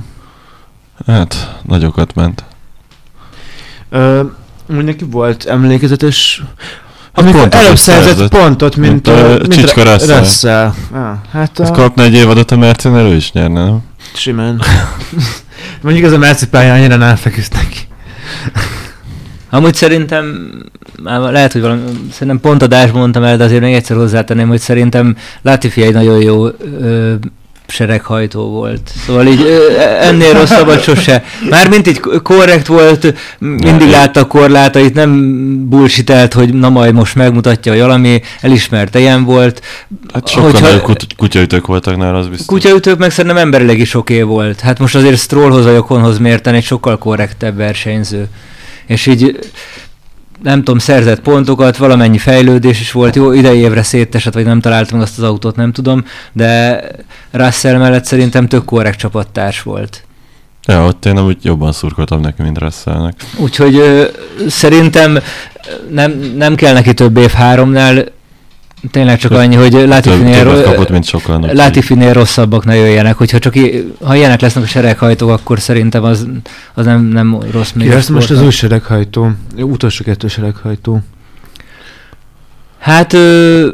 [1.07, 2.43] Hát, nagyokat ment.
[3.89, 4.23] Ö,
[4.69, 6.43] úgy neki volt emlékezetes...
[7.13, 8.29] Hát Amikor pontot előbb szerzett szerzett.
[8.29, 10.19] pontot, mint, Mint, ö, mint Csicska Russell.
[10.19, 10.73] Russell.
[10.91, 11.71] Ah, hát a...
[11.71, 13.79] kapna egy évadot a Mercen, ő is nyerne, nem?
[14.13, 14.61] Simán.
[15.81, 17.87] Mondjuk ez a Merci pályán annyira nem feküdt neki.
[19.49, 20.51] Amúgy szerintem,
[21.03, 21.81] lehet, hogy valami,
[22.11, 26.21] szerintem pont adásban mondtam el, de azért még egyszer hozzátenném, hogy szerintem Latifi egy nagyon
[26.21, 26.45] jó
[26.81, 27.13] ö,
[27.67, 28.91] sereghajtó volt.
[29.05, 31.23] Szóval így ö, ennél rosszabbat sose.
[31.49, 35.11] Mármint így korrekt volt, mindig látta a korlátait, nem
[35.69, 39.61] bullshitelt, hogy na majd most megmutatja, hogy valami elismerte, ilyen volt.
[40.13, 42.45] Hát sokkal Hogyha- kut- kutyaütők voltak nála, az biztos.
[42.45, 44.59] Kutyaütők meg szerintem emberileg is oké volt.
[44.59, 48.27] Hát most azért Strollhoz vagy Okonhoz mérten egy sokkal korrektebb versenyző.
[48.87, 49.39] És így
[50.43, 54.99] nem tudom, szerzett pontokat, valamennyi fejlődés is volt, jó, idei évre szétesett, vagy nem találtam
[54.99, 56.81] azt az autót, nem tudom, de
[57.31, 60.03] Russell mellett szerintem tök korrekt csapattárs volt.
[60.67, 63.13] Ja, ott én amúgy jobban szurkoltam neki, mint Russellnek.
[63.37, 64.03] Úgyhogy ö,
[64.47, 65.19] szerintem
[65.89, 68.05] nem, nem kell neki több év háromnál,
[68.91, 71.49] tényleg csak annyi, hogy Több, Latifinél, ro- kapott, mint sokan.
[71.53, 76.27] Latifinél rosszabbak ne jöjjenek, hogyha csak i- ha ilyenek lesznek a sereghajtók, akkor szerintem az,
[76.73, 77.85] az nem, nem rossz még.
[77.87, 79.31] Ki a lesz most az új sereghajtó?
[79.57, 80.99] Utolsó kettő sereghajtó.
[82.79, 83.67] Hát ö,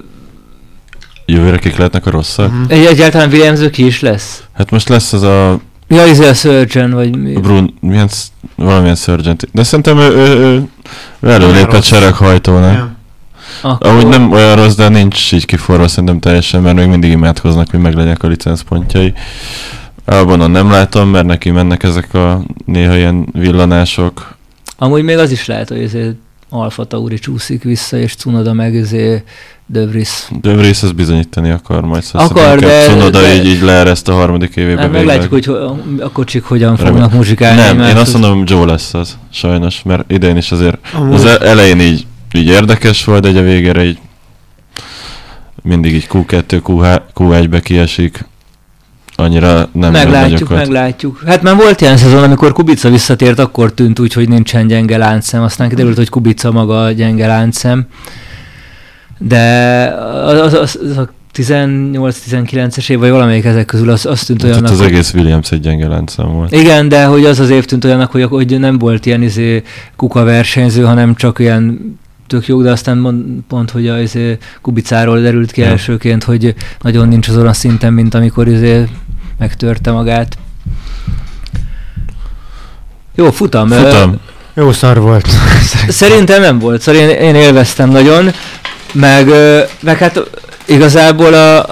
[1.25, 2.51] Jövőre kik lehetnek a rosszak?
[2.51, 2.61] Mhm.
[2.67, 4.43] egy, egyáltalán Williams ki is lesz.
[4.53, 7.33] Hát most lesz az a Ja, izé a Surgeon, vagy mi?
[7.33, 8.09] Brun, milyen,
[8.55, 9.35] valamilyen Surgeon.
[9.51, 10.63] De szerintem ő, ő, ő,
[11.19, 12.73] ő előlépett sereghajtónak.
[12.73, 12.92] Ja.
[13.61, 17.69] Akkor, Ahogy nem olyan rossz, de nincs így kiforva szerintem teljesen, mert még mindig imádkoznak,
[17.71, 19.13] hogy meglegyenek a licenszpontjai.
[20.05, 24.35] Albonon nem látom, mert neki mennek ezek a néha ilyen villanások.
[24.77, 26.15] Amúgy még az is lehet, hogy ezért
[26.49, 28.85] Alfa Tauri csúszik vissza, és Cunoda meg
[29.65, 30.27] Vries.
[30.41, 32.03] De Vries ezt bizonyítani akar majd.
[32.03, 35.05] Szóval Akar, de- Cunoda de- így, így leereszt a harmadik évében Hát végleg.
[35.05, 36.93] meglátjuk, hogy ho- a kocsik hogyan Remélem.
[36.93, 37.61] fognak muzsikálni.
[37.61, 41.37] Nem, én azt mondom, Joe lesz az, sajnos, mert idén is azért Amúgy, az e-
[41.41, 43.97] elején így, így érdekes volt, de a végére így
[45.63, 48.25] mindig így Q2, QH, Q1-be kiesik.
[49.15, 51.23] Annyira nem meglátjuk, meglátjuk.
[51.25, 55.41] Hát már volt ilyen szezon, amikor Kubica visszatért, akkor tűnt úgy, hogy nincsen gyenge láncszem.
[55.41, 57.87] Aztán kiderült, hogy Kubica maga a gyenge láncszem.
[59.17, 59.41] De
[60.25, 64.51] az, az, az, az a 18-19-es év, vagy valamelyik ezek közül, az, azt tűnt Hát
[64.51, 66.51] olyannak, az hogy- egész Williams egy gyenge láncszám volt.
[66.51, 69.63] Igen, de hogy az az év tűnt olyannak, hogy, hogy nem volt ilyen izé,
[69.95, 75.19] kuka versenyző, hanem csak ilyen tök jó, de aztán mond, pont, hogy a izé, Kubicáról
[75.19, 75.67] derült ki Ja.
[75.67, 78.83] elsőként, hogy nagyon nincs azon a szinten, mint amikor izé
[79.39, 80.37] megtörte magát.
[83.15, 83.71] Jó, futam.
[83.71, 84.15] Ö, Futam.
[84.55, 85.27] Jó szar volt.
[85.87, 88.31] Szerintem nem volt, szóval én, én élveztem nagyon,
[88.93, 90.29] meg, ö, meg hát
[90.65, 91.65] igazából a,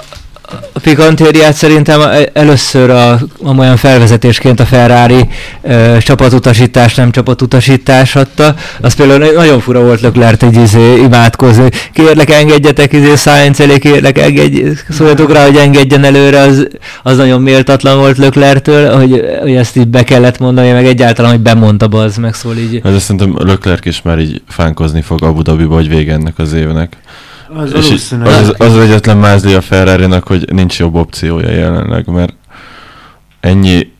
[0.72, 3.10] a pikantériát szerintem e- először a,
[3.42, 5.28] a olyan felvezetésként a Ferrari
[5.62, 8.54] ö, csapatutasítás, nem csapatutasítás adta.
[8.80, 11.68] Az például nagyon fura volt Leclerc egy izé, imádkozni.
[11.92, 16.68] Kérlek engedjetek izé Sainz elé, kérlek engedj, szóljatok rá, hogy engedjen előre, az,
[17.02, 21.40] az nagyon méltatlan volt Leclerc-től, hogy, hogy ezt így be kellett mondani, meg egyáltalán, hogy
[21.40, 22.80] bemondta az meg szól így.
[22.84, 26.52] Hát azt szerintem Leclerc is már így fánkozni fog Abu Dhabiba, hogy vége ennek az
[26.52, 26.96] évnek.
[27.54, 32.34] Az És az, az, az egyetlen mázli a ferrari hogy nincs jobb opciója jelenleg, mert
[33.40, 33.92] ennyi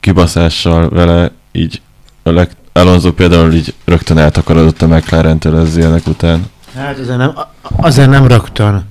[0.00, 1.80] kibaszással vele így
[2.22, 6.44] a leg, Alonso például így rögtön eltakarodott a McLaren-től az ilyenek után.
[6.74, 7.34] Hát azért nem,
[7.76, 8.84] azért nem rögtön.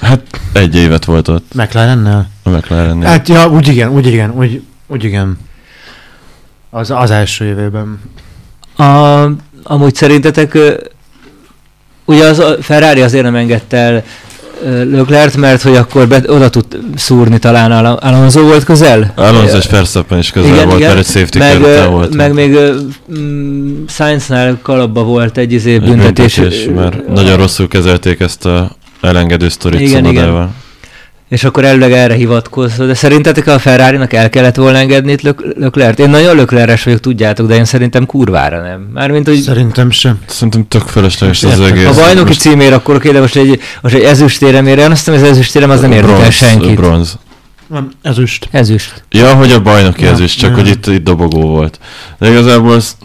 [0.00, 2.28] Hát egy évet volt ott McLarennel?
[2.42, 5.38] a mclaren Hát ja, úgy igen, úgy igen, úgy, úgy igen.
[6.70, 8.00] Az, az első évében.
[8.76, 9.24] A,
[9.62, 10.58] amúgy szerintetek,
[12.08, 14.02] ugye az a Ferrari azért nem engedte el
[14.64, 16.64] ö, Leclerc, mert hogy akkor be, oda tud
[16.96, 19.12] szúrni talán Al- Alonso volt közel?
[19.16, 20.94] Alonso és Verstappen is közel Igen, volt, igen.
[20.94, 22.14] mert egy safety meg, ö, volt.
[22.14, 22.58] meg még
[23.18, 26.34] mm, Sainznál kalapba volt egy izé büntetés.
[26.38, 30.50] büntetés, mert nagyon rosszul kezelték ezt a elengedő sztorit Igen, Szonodával.
[31.28, 32.84] És akkor előleg erre hivatkozva.
[32.86, 35.98] De szerintetek a Ferrari-nak el kellett volna engedni itt Lec- Leclerc?
[35.98, 38.88] Én nagyon Leclerc vagyok, tudjátok, de én szerintem kurvára nem.
[38.94, 40.18] Mármint, hogy Szerintem sem.
[40.26, 41.86] Szerintem tök fölösleges az egész.
[41.86, 45.04] a bajnoki Most címér akkor oké, de most egy, most egy ezüstérem ér, én azt
[45.04, 46.74] hiszem, ez ezüstérem az nem érdekel senkit.
[46.74, 47.18] Bronz.
[47.66, 48.48] Nem, ezüst.
[48.50, 49.04] Ezüst.
[49.10, 50.56] Ja, hogy a bajnoki Ja, ez is, csak ja.
[50.56, 51.78] hogy itt, itt dobogó volt.
[52.18, 52.96] De igazából az,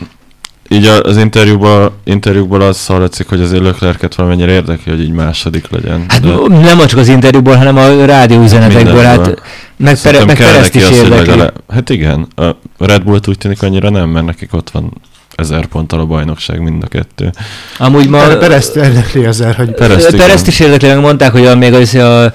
[0.72, 5.70] így a- az interjúban, interjúkból az hallatszik, hogy azért Leclerc-et valamennyire érdekli, hogy így második
[5.70, 6.06] legyen.
[6.08, 9.44] Hát De nem csak az interjúból, hanem a rádióüzenetekből, hát mindenből.
[9.78, 11.26] meg, pere, meg kell Perezt neki is érdekli.
[11.28, 14.94] legalább- Hát igen, a Red Bull úgy tűnik annyira nem, mert nekik ott van
[15.36, 17.32] ezer ponttal a bajnokság mind a kettő.
[17.78, 18.28] Amúgy ma...
[18.28, 18.38] Ma...
[18.38, 22.32] Perezt érdekli azért, hogy Perezt, is érdekli, meg mondták, hogy a, még az, a, a,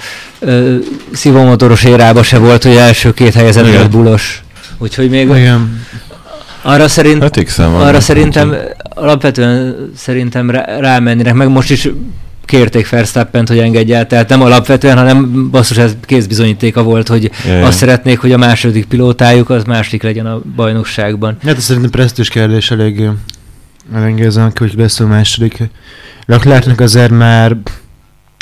[1.13, 3.73] szívómotoros érába se volt, hogy első két helyezett.
[3.73, 4.43] Red Bullos.
[4.79, 5.87] Úgyhogy még igen.
[6.67, 7.75] Arra szerint, Hát van.
[7.75, 8.55] arra szerintem,
[8.95, 11.89] alapvetően szerintem rá, rámennének, meg most is
[12.45, 17.53] kérték Verstappent, hogy engedje el, tehát nem alapvetően, hanem basszus, ez kézbizonyítéka volt, hogy Ja,
[17.53, 17.67] ja.
[17.67, 21.37] azt szeretnék, hogy a második pilótájuk az második legyen a bajnokságban.
[21.45, 23.09] Hát ez szerintem presztus kérdés eléggé
[23.95, 25.63] elengedzen, hogy lesz a második.
[26.27, 27.57] Leclercnek azért már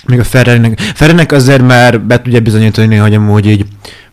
[0.07, 3.65] még a Ferrari-nek, Ferrari-nek azért már be tudja bizonyítani, hogy amúgy így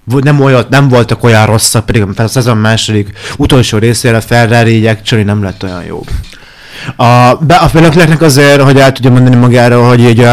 [0.04, 5.24] nem, olyat, nem voltak olyan rosszak, pedig a szezon második utolsó részére a Ferrari actually
[5.24, 6.04] nem lett olyan jó.
[6.96, 10.28] A, be, a Leclercnek azért, hogy el tudja mondani magáról, hogy így,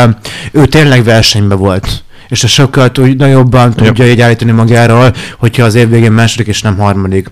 [0.53, 2.03] ő tényleg versenyben volt.
[2.29, 6.63] És a sokkal tud, jobban tudja így állítani magáról, hogyha az év végén második és
[6.63, 7.31] nem harmadik.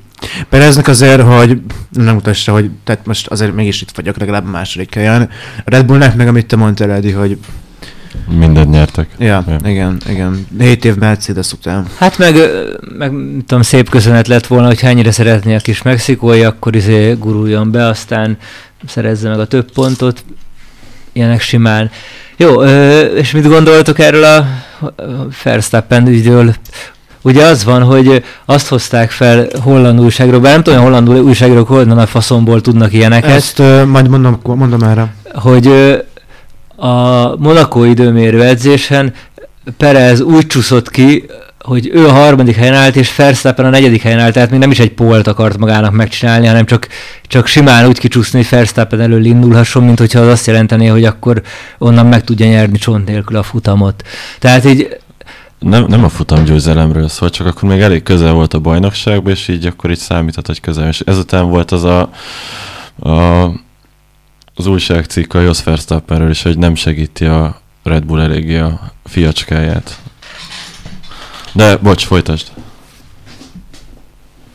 [0.48, 4.94] Pereznek azért, hogy nem mutassa, hogy tehát most azért mégis itt vagyok legalább a második
[4.94, 5.28] helyen.
[5.64, 7.38] A Red Bullnak meg amit te mondtál, Edi, hogy
[8.28, 9.08] Mindent nyertek.
[9.18, 9.56] ja, Ja.
[9.70, 10.46] igen, igen.
[10.58, 11.86] 7 év Mercedes után.
[11.98, 12.34] Hát meg,
[12.98, 13.10] meg
[13.46, 17.86] tudom, szép köszönet lett volna, hogy ennyire szeretné a kis mexikói, akkor izé guruljon be,
[17.86, 18.36] aztán
[18.86, 20.24] szerezze meg a több pontot,
[21.12, 21.90] ilyenek simán.
[22.36, 22.62] Jó,
[23.16, 24.46] és mit gondoltok erről a
[25.42, 26.54] Verstappen ügyről?
[27.22, 31.64] Ugye az van, hogy azt hozták fel holland újságról, bár nem tudom, hogy holland újságról
[31.64, 35.14] honnan a faszomból tudnak ilyeneket, Ezt uh, majd mondom, mondom erre.
[35.34, 35.66] hogy
[36.76, 39.12] a Monaco időmérő edzésen
[39.76, 41.24] Perez úgy csúszott ki,
[41.66, 44.70] hogy ő a harmadik helyen állt, és Verstappen a negyedik helyen állt, tehát még nem
[44.70, 46.88] is egy pólt akart magának megcsinálni, hanem csak,
[47.22, 51.42] csak simán úgy kicsúszni, hogy Verstappen elől indulhasson, mint hogyha az azt jelentené, hogy akkor
[51.78, 54.02] onnan meg tudja nyerni csont nélkül a futamot.
[54.38, 54.96] Tehát így
[55.58, 59.48] Nem, nem a futam győzelemről szól, csak akkor még elég közel volt a bajnokságban, és
[59.48, 60.88] így akkor így számíthat, hogy közel.
[60.88, 62.10] És ezután volt az a,
[63.10, 63.50] a
[64.56, 69.98] az újságcikk a Jos Verstappenről is, hogy nem segíti a Red Bull eléggé a fiacskáját.
[71.52, 72.46] De, bocs, folytasd.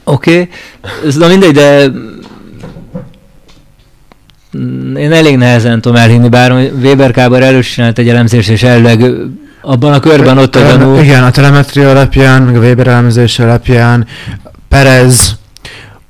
[0.04, 0.50] Oké,
[0.82, 1.12] okay.
[1.18, 1.92] na mindegy, de
[5.00, 9.14] én elég nehezen tudom elhinni, bár Weber Kábor elős csinált egy elemzést, és elvileg
[9.62, 11.00] abban a körben ott a gyanú.
[11.00, 14.08] Igen, a telemetria alapján, meg a Weber elemzés alapján
[14.68, 15.40] Perez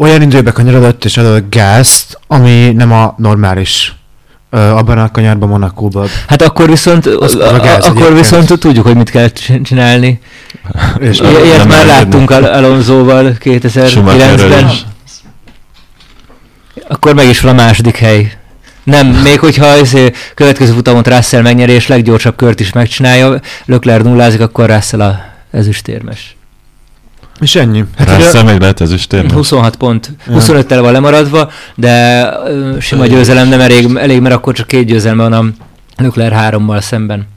[0.01, 3.93] olyan időbe kanyarodott és adott gázt, ami nem a normális
[4.49, 6.07] ö, abban a kanyarban Monakóban.
[6.27, 8.29] Hát akkor viszont, Az a, a gáz akkor egyébként.
[8.29, 10.19] viszont tudjuk, hogy mit kell csin- csinálni.
[10.99, 12.43] És I- Ilyet már láttunk Al-
[13.87, 14.69] Schumacherrel 2009-ben.
[14.69, 14.85] is.
[16.87, 18.31] Akkor meg is van a második hely.
[18.83, 19.97] Nem, még hogyha az
[20.35, 25.19] következő futamot Russell megnyeri, és leggyorsabb kört is megcsinálja, Lökler nullázik, akkor Russell a
[25.51, 26.35] ezüstérmes.
[27.41, 27.83] És ennyi.
[27.97, 29.31] Hát Russell még lehet ezüstérmes?
[29.31, 30.33] 26 pont, Ja.
[30.39, 32.25] 25-tel van lemaradva, de
[32.79, 37.27] sima győzelem nem elég, elég, mert akkor csak két győzelme van a Lökler 3-mal szemben.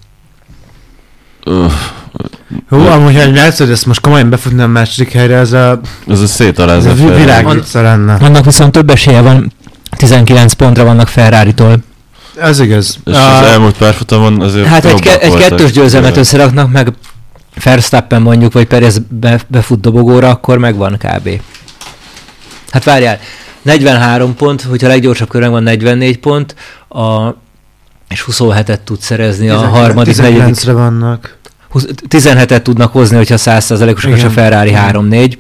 [1.47, 1.73] Uff,
[2.69, 6.23] Hú, amúgy, ha egy Mercedes most komolyan befutna a második helyre, ez a, ez a
[6.23, 6.95] ez szétalázza a
[7.55, 8.15] vicce lenne.
[8.21, 9.53] Annak viszont több esélye van,
[9.97, 11.77] 19 pontra vannak Ferrari-tól.
[12.41, 12.99] Ez igaz.
[13.05, 16.93] És A- az elmúlt pár futamon azért Hát egy, ke- egy kettős győzelmet összeraknak, meg
[17.63, 21.41] Verstappen mondjuk, vagy Perez be, befut dobogóra, akkor megvan kb.
[22.71, 23.19] Hát várjál,
[23.63, 26.55] 43 pont, hogyha leggyorsabb körön van 44 pont,
[26.89, 27.29] a,
[28.09, 30.55] és 27-et tud szerezni a harmadik, negyedik.
[30.55, 31.37] 19-re vannak.
[31.69, 34.31] 20 17-et tudnak hozni, hogyha 100%-osak a.
[34.31, 35.33] Ferrari 3-4.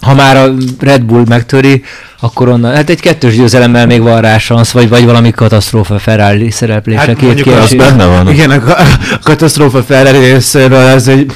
[0.00, 1.82] Ha már a Red Bull megtöri,
[2.20, 6.50] akkor onnan, hát egy kettős győzelemmel még van rá szansz, vagy, vagy valami katasztrófa Ferrari
[6.50, 6.98] szereplése.
[7.00, 8.30] Hát két mondjuk Az benne van.
[8.30, 8.78] Igen, a, ka-
[9.12, 11.32] a katasztrófa Ferrari részéről az egy,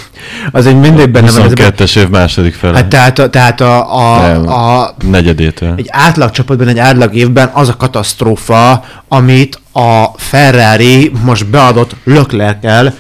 [0.52, 1.44] az egy mindig benne van.
[1.44, 2.74] Ez a- 22-es év második fele.
[2.76, 4.48] Hát tehát, a, tehát a, a, Nem.
[4.48, 5.74] a, Negyedétől.
[5.76, 12.94] egy átlag csapatban, egy átlag évben az a katasztrófa, amit a Ferrari most beadott Leclerc-el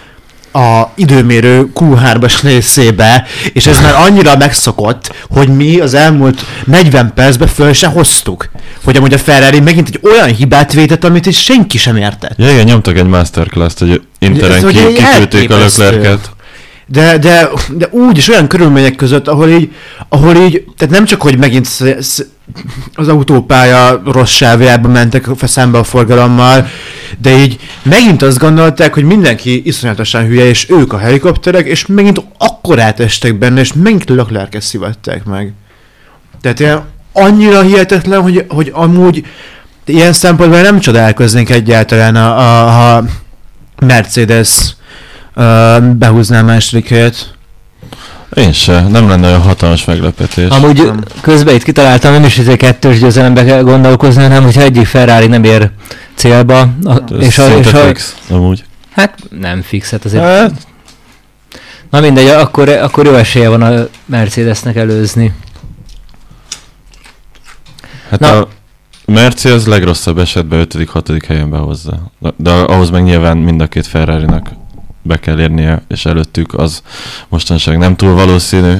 [0.54, 7.48] a időmérő Q3-as részébe, és ez már annyira megszokott, hogy mi az elmúlt 40 percben
[7.48, 8.50] föl se hoztuk.
[8.84, 12.38] Hogy amúgy a Ferrari megint egy olyan hibát vétett, amit is senki sem értett.
[12.38, 16.18] Ja, igen, nyomtak egy masterclass-t, hogy Interen ki, kiküldték a elképesztő.
[16.86, 19.72] De, de, de úgy is olyan körülmények között, ahol így,
[20.08, 22.24] ahol így, tehát nem csak, hogy megint sz, sz,
[22.94, 26.66] az autópálya rossz sávjába mentek szembe a forgalommal,
[27.18, 32.22] de így megint azt gondolták, hogy mindenki iszonyatosan hülye, és ők a helikopterek, és megint
[32.38, 35.52] akkor átestek benne, és megint Leclerc-et szivatták meg.
[36.40, 39.24] Tehát ilyen annyira hihetetlen, hogy, hogy amúgy
[39.84, 43.04] ilyen szempontból nem csodálkoznék egyáltalán, a, a, ha
[43.86, 44.76] Mercedes
[45.98, 47.32] behúzná a második helyet.
[48.34, 50.48] Én se, nem lenne olyan hatalmas meglepetés.
[50.48, 51.02] Amúgy Nem.
[51.20, 55.44] közben itt kitaláltam, nem is egy kettős győzelembe kell gondolkozni, hanem hogyha egyik Ferrari nem
[55.44, 55.70] ér
[56.14, 58.64] célba, a, Ez és, a, és a, fix, amúgy.
[58.90, 60.22] hát nem fix, hát azért.
[60.24, 60.52] Hát,
[61.90, 65.32] Na mindegy, akkor, akkor jó esélye van a Mercedesnek előzni.
[68.10, 68.38] hát Na.
[68.38, 68.48] a
[69.06, 71.22] Merci az legrosszabb esetben 5.-6.
[71.28, 72.10] helyen behozza.
[72.18, 74.48] De, de ahhoz meg nyilván mind a két Ferrari-nak
[75.06, 76.82] be kell érnie, és előttük az
[77.28, 78.74] mostanság nem túl valószínű.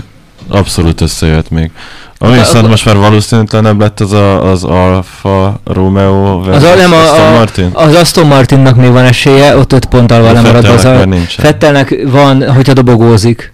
[0.48, 1.70] Abszolút összejött még.
[2.18, 6.70] Ami Ak- viszont akkor- most már valószínűtlenebb lett az a, az Alfa Romeo Az, versus
[6.70, 7.70] a, nem Aston a, a, Martin.
[7.72, 10.72] az Aston Martinnak még van esélye, ott öt ponttal van A lemaradva.
[10.72, 11.06] Az a.
[11.26, 13.52] Fettelnek van, hogyha dobogózik.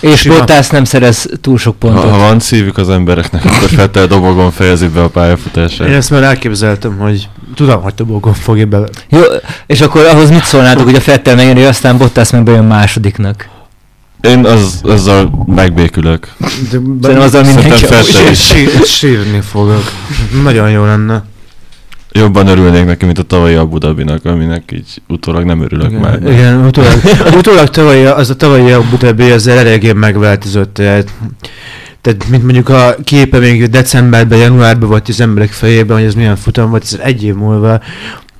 [0.00, 0.36] És Sima.
[0.38, 2.10] Bottas nem szerez túl sok Ha, pontot.
[2.10, 5.88] ha van szívük az embereknek, akkor Fettel dobogon fejezi be a pályafutását.
[5.88, 8.78] Én ezt már elképzeltem, hogy tudom, hogy Tobogon fogja be.
[9.08, 9.20] Jó,
[9.66, 13.48] és akkor ahhoz mit szólnátok, hogy a Fettel megjön, aztán Bottas meg bejön másodiknak?
[14.20, 16.28] Én az, azzal megbékülök.
[16.38, 17.84] De, Szerintem azzal mindenki
[18.30, 18.38] is.
[18.46, 19.82] sír, sírni fogok.
[20.42, 21.24] Nagyon jó lenne.
[22.14, 26.22] Jobban örülnék neki, mint a tavalyi Abu Dhabinak, aminek így utólag nem örülök Igen, már.
[26.32, 27.00] igen utólag,
[27.36, 30.74] utólag tavalyi, az a tavalyi Abu Dhabi ezzel eléggé megváltozott.
[30.74, 31.08] Tehát,
[32.02, 36.36] tehát, mint mondjuk a képe még decemberben, januárban volt az emberek fejében, hogy ez milyen
[36.36, 37.80] futam volt, ez egy év múlva.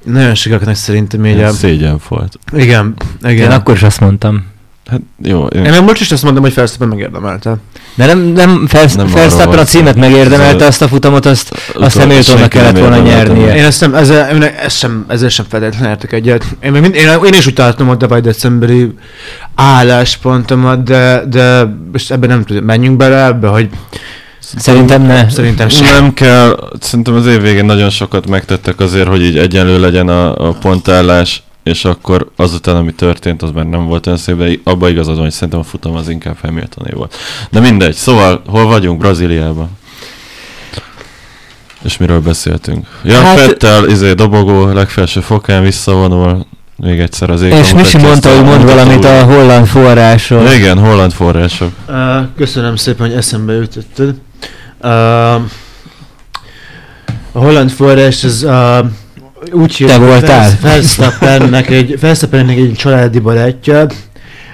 [0.04, 1.50] Nagyon sokaknak szerintem így a...
[1.50, 2.38] Szégyen volt.
[2.52, 2.94] Igen,
[3.24, 3.50] Én igen.
[3.50, 4.50] akkor is azt mondtam.
[4.90, 7.56] Hát jó, én, Én meg most is azt mondom, hogy Felsztappen megérdemelte.
[7.94, 12.48] De nem, nem, Fer- Nem Verstappen a címet megérdemelte, azt a futamot, azt, azt Hamiltonnak
[12.48, 13.54] kellett volna nyernie.
[13.56, 16.44] Én ezt nem, ezzel, én ezt sem, ezzel sem feltétlenül értek egyet.
[16.62, 18.94] Én, mind, én, én is úgy találtam a tavaly decemberi
[19.54, 23.68] álláspontomat, de, de most ebben nem tudom, menjünk bele ebbe, hogy
[24.56, 25.28] Szerintem ne.
[25.28, 25.84] szerintem sem.
[25.84, 30.48] Nem kell, szerintem az év végén nagyon sokat megtettek azért, hogy így egyenlő legyen a,
[30.48, 34.88] a pontállás, és akkor azután, ami történt, az már nem volt olyan szép, de abba
[34.88, 37.14] igazad van, hogy szerintem a futam az inkább Hamiltoné volt.
[37.50, 38.98] De mindegy, szóval hol vagyunk?
[38.98, 39.68] Brazíliában.
[41.82, 42.86] És miről beszéltünk?
[43.04, 46.46] Ja, Hát- hát, Fettel, izé, dobogó, legfelső fokán visszavonul,
[46.82, 47.52] még egyszer az ég.
[47.52, 50.50] És Misi mondta, hogy mond valamit a holland forrásról.
[50.50, 51.72] Igen, holland források.
[51.88, 51.94] Uh,
[52.36, 54.14] köszönöm szépen, hogy eszembe jutottad.
[54.82, 54.90] Uh,
[57.32, 58.86] a holland forrás az uh,
[59.52, 60.50] úgy Te voltál?
[60.50, 63.86] Felsztappennek egy, Verstappennek egy családi barátja,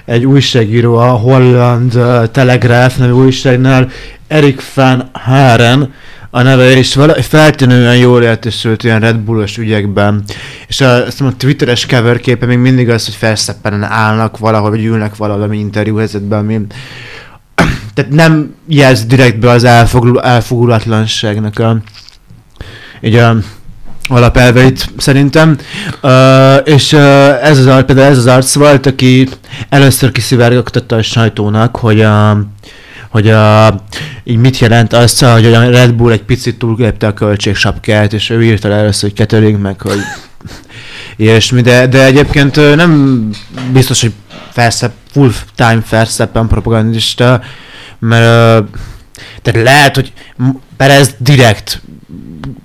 [0.05, 3.89] egy újságíró a Holland uh, Telegraph nevű újságnál,
[4.27, 5.93] Erik van Haren,
[6.31, 10.23] a neve, és vala, feltűnően jól értesült ilyen Red Bullos ügyekben.
[10.67, 14.69] És a, azt mondom, a twitteres cover képe még mindig az, hogy felszeppenen állnak valahol,
[14.69, 16.59] vagy ülnek valami interjú helyzetben, ami
[17.93, 21.77] tehát nem jelz direktbe az elfogul, elfogulatlanságnak a,
[23.01, 23.35] így a
[24.07, 25.57] alapelveit szerintem.
[26.01, 29.29] Uh, és uh, ez az, például ez az arc volt, aki
[29.69, 32.29] először kiszivárogtatta a sajtónak, hogy a,
[33.09, 33.75] hogy a,
[34.23, 38.43] így mit jelent az, hogy a Red Bull egy picit túlgépte a költségsapkát, és ő
[38.43, 39.99] írta le először, hogy kettőring meg, hogy
[41.17, 43.23] ilyesmi, de, de egyébként nem
[43.71, 44.13] biztos, hogy
[44.51, 47.41] felszebb, full time Ferszeppen propagandista,
[47.99, 48.63] mert
[49.41, 50.13] tehát lehet, hogy
[50.77, 51.81] Perez direkt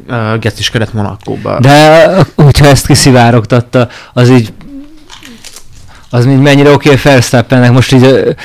[0.09, 1.61] uh, gesztiskedett Monakóba.
[1.61, 4.53] De hogyha ezt kiszivárogtatta, az így
[6.11, 8.37] az így mennyire oké okay Verstappennek, most így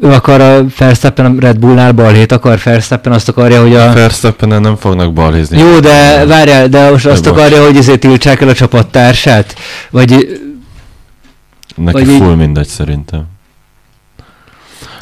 [0.00, 3.92] ő akar a Verstappen a Red Bullnál balhét akar, Verstappen azt akarja, hogy a...
[3.92, 5.58] Verstappenen nem fognak balhézni.
[5.58, 7.38] Jó, de várjál, de most azt De bocs.
[7.40, 9.54] akarja, hogy ezért tiltsák el a csapattársát?
[9.90, 10.10] Vagy
[11.76, 13.24] Neki vagy így- full mindegy szerintem.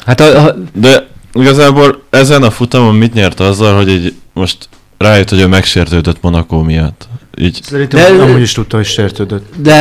[0.05, 5.29] hát a, a, De igazából ezen a futamon mit nyert azzal, hogy így most rájött,
[5.29, 7.07] hogy ő megsértődött Monaco miatt.
[7.37, 9.45] Így Szerintem De- amúgy is tudta, hogy sértődött.
[9.57, 9.71] De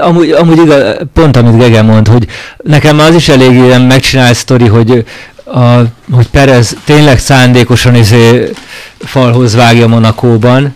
[0.00, 2.26] amúgy, amúgy igaz, pont amit Gege mond, hogy
[2.62, 5.04] nekem az is elég ilyen megcsinált sztori, hogy,
[5.44, 5.80] a,
[6.12, 8.50] hogy Perez tényleg szándékosan izé
[8.98, 10.74] falhoz vágja Monakóban,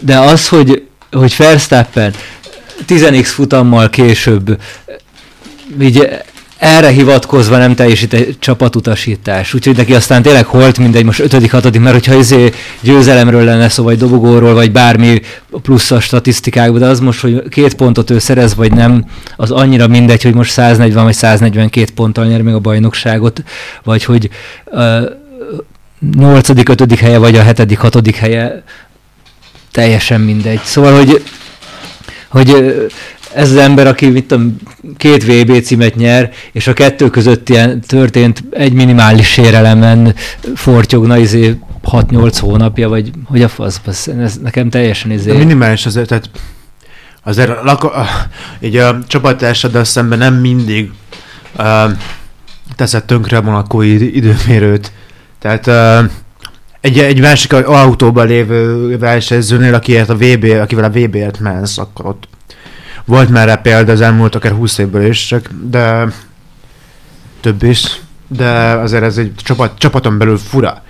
[0.00, 2.14] de az, hogy, hogy Verstappen
[2.88, 4.58] 10x futammal később
[5.80, 6.08] így
[6.58, 9.54] erre hivatkozva nem teljesít egy csapatutasítás.
[9.54, 13.82] Úgyhogy neki aztán tényleg holt mindegy, most ötödik, hatodik, mert hogyha izé győzelemről lenne szó,
[13.82, 15.20] vagy dobogóról, vagy bármi
[15.62, 19.04] plusz a statisztikákban, de az most, hogy két pontot ő szerez, vagy nem,
[19.36, 23.42] az annyira mindegy, hogy most 140 vagy 142 ponttal nyer még a bajnokságot,
[23.82, 24.30] vagy hogy
[24.64, 25.02] uh,
[26.16, 26.98] 8., 5.
[26.98, 28.16] helye, vagy a 7., 6.
[28.16, 28.62] helye,
[29.72, 30.60] teljesen mindegy.
[30.64, 31.22] Szóval, hogy,
[32.28, 32.74] hogy
[33.38, 34.56] ez az ember, aki mit tudom,
[34.96, 40.14] két VB címet nyer, és a kettő között ilyen történt egy minimális sérelemen
[40.54, 45.32] fortyogna izé 6-8 hónapja, vagy hogy a fasz, basz, ez nekem teljesen De izé.
[45.32, 46.30] minimális azért, tehát
[47.24, 47.94] azért lako-
[48.60, 50.90] így a csapattársaddal szemben nem mindig
[51.58, 51.90] uh,
[52.76, 54.92] teszed tönkre a monakói id- időmérőt.
[55.38, 56.10] Tehát uh,
[56.80, 62.28] egy, egy másik autóban lévő versenyzőnél, akiért a VB, akivel a VB-ért mensz, akkor ott
[63.08, 66.06] volt már rá példa az elmúlt akár 20 évből is, csak, de
[67.40, 70.82] több is, de azért ez egy csapat, csapaton belül fura.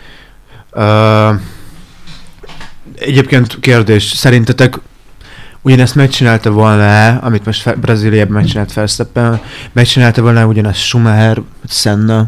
[0.72, 1.40] Uh,
[2.94, 4.78] egyébként kérdés, szerintetek
[5.62, 9.40] ugyanezt megcsinálta volna, amit most Fe- Brazíliában megcsinált Verstappen,
[9.72, 12.18] megcsinálta volna ugyanezt Schumacher, Senna,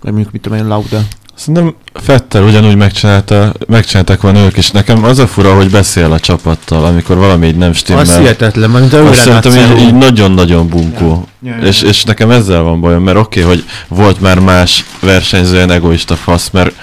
[0.00, 1.00] vagy mondjuk mit tudom én, Lauda.
[1.36, 4.70] Szerintem Fettel ugyanúgy megcsinálta, megcsinálták volna ők is.
[4.70, 8.02] Nekem az a fura, hogy beszél a csapattal, amikor valami így nem stimmel.
[8.02, 11.28] Az hihetetlen, a ő Azt szerintem így, így nagyon-nagyon bunkó.
[11.42, 11.88] Ja, ja, És, ja.
[11.88, 16.16] és nekem ezzel van bajom, mert oké, okay, hogy volt már más versenyző, ilyen egoista
[16.16, 16.74] fasz, mert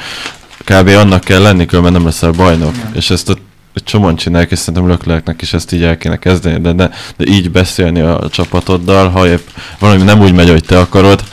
[0.64, 0.88] kb.
[0.88, 2.76] annak kell lenni, különben nem leszel bajnok.
[2.76, 2.90] Ja.
[2.94, 3.36] És ezt a
[3.74, 7.26] egy csomóan csinálják, és szerintem Löklerknek is ezt így el kéne kezdeni, de, de, de
[7.26, 9.48] így beszélni a csapatoddal, ha épp
[9.80, 11.24] valami nem úgy megy, hogy te akarod.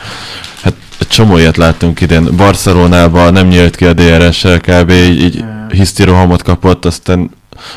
[1.09, 2.37] Csomó ilyet láttunk idén.
[2.37, 4.91] Barcelonában nem nyílt ki a DRS-sel, kb.
[4.91, 7.31] így, így hisztirohamot kapott, aztán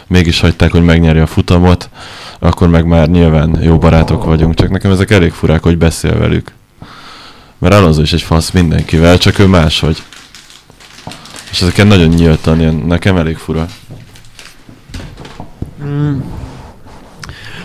[0.08, 1.90] mégis hagyták, hogy megnyerje a futamot,
[2.40, 6.52] akkor meg már nyilván jó barátok vagyunk, csak nekem ezek elég furák, hogy beszél velük.
[7.58, 10.04] Mert Alonso is egy fasz mindenkivel, csak ő máshogy.
[11.52, 13.68] És ezeken nagyon nyíltan, ilyen, nekem elég fura.
[15.84, 16.20] Mm.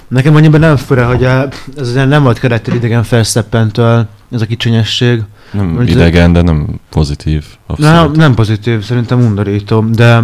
[0.09, 5.23] Nekem annyiban nem fura, hogy a, ez nem volt kerettel idegen Verstappentől, ez a kicsinyesség.
[5.53, 7.45] Nem Mondjuk- idegen, de nem pozitív.
[7.77, 8.17] Nem, Abszolút.
[8.17, 10.23] nem pozitív, szerintem undorító, de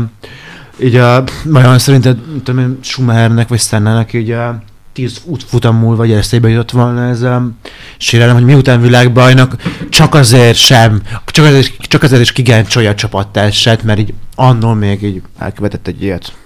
[0.83, 1.25] így a,
[1.55, 6.49] olyan szerinted, nem tudom én, Schumachernek vagy Sennának így a tíz útfutam múlva, vagy eszébe
[6.49, 7.51] jutott volna ez a
[7.97, 9.57] sérelem, hogy miután világbajnak,
[9.89, 15.03] csak azért sem, csak azért, csak azért is kigáncsolja a csapattársát, mert így annól még
[15.03, 16.37] így elkövetett egy ilyet.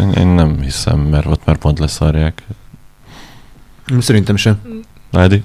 [0.00, 2.42] Én, én nem hiszem, mert ott már pont leszarják.
[3.98, 4.58] Szerintem sem.
[5.10, 5.42] Ládi?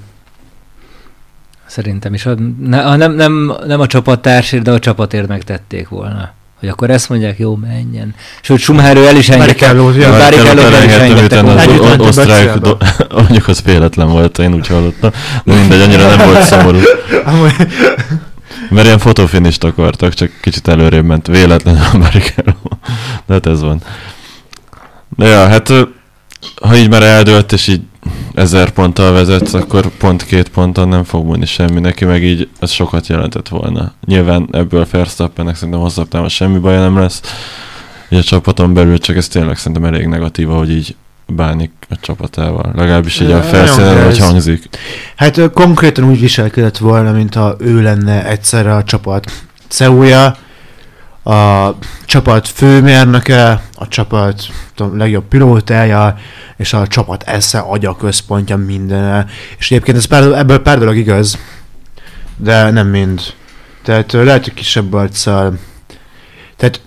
[1.77, 2.25] Szerintem is.
[2.25, 6.33] A, ne, a, nem, nem, nem a csapattársért, de a csapatért megtették volna.
[6.59, 8.15] Hogy akkor ezt mondják, jó, menjen.
[8.41, 9.73] Sőt, Schumacher el is engedte.
[9.73, 12.59] Barrichello-t el is mentek osztrák,
[13.21, 15.11] mondjuk az véletlen volt, én úgy hallottam.
[15.43, 16.79] De mindegy, annyira nem volt szomorú.
[18.69, 22.53] Mert ilyen fotofinist akartak, csak kicsit előrébb ment véletlenül a Barrichello.
[23.25, 23.81] De hát ez van.
[25.17, 25.73] De ja, hát
[26.61, 27.81] ha így már eldőlt, és így
[28.33, 32.71] ezer ponttal vezetsz, akkor pont két ponton nem fog múlni semmi neki, meg így ez
[32.71, 33.93] sokat jelentett volna.
[34.05, 37.21] Nyilván ebből Verstappennek szerintem hosszabb távon semmi baja nem lesz.
[38.09, 40.95] Így a csapaton belül csak ez tényleg szerintem elég negatív, hogy így
[41.27, 42.71] bánik a csapatával.
[42.75, 44.69] Legalábbis így a felszínen, hogy hangzik.
[45.15, 49.31] Hát konkrétan úgy viselkedett volna, mintha ő lenne egyszerre a csapat
[49.67, 50.37] CEO-ja,
[51.27, 51.75] a
[52.05, 54.43] csapat főmérnöke, a csapat
[54.75, 56.17] tudom, legjobb pilótája,
[56.57, 59.25] és a csapat esze, agya, központja, mindene.
[59.57, 61.37] És egyébként ez pár, ebből pár dolog igaz,
[62.37, 63.21] de nem mind.
[63.83, 65.59] Tehát lehet, hogy kisebb arccal.
[66.57, 66.81] Tehát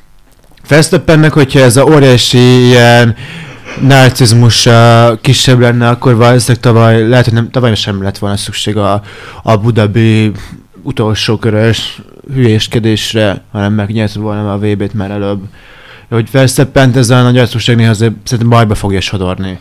[0.68, 3.16] Verstappennek, hogyha ez a óriási ilyen
[3.80, 4.68] narcizmus
[5.20, 9.02] kisebb lenne, akkor valószínűleg tavaly, lehet, hogy nem, tavaly sem lett volna szükség a,
[9.42, 10.32] a Budabi
[10.82, 12.00] utolsó körös
[12.32, 15.42] hülyéskedésre, hanem megnyert volna a VB-t már előbb.
[16.08, 19.58] Hogy Verstappent ez a nagy arcúság néha azért szerintem bajba fogja sodorni.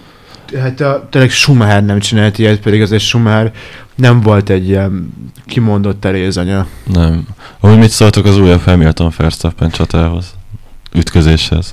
[0.59, 3.51] Hát a, tényleg Schumacher nem csinált ilyet, pedig azért Schumacher
[3.95, 5.13] nem volt egy ilyen
[5.45, 6.67] kimondott terézanya.
[6.93, 7.27] Nem.
[7.59, 10.25] Ahogy mit szóltok az újabb Hamilton Verstappen csatához?
[10.95, 11.71] Ütközéshez.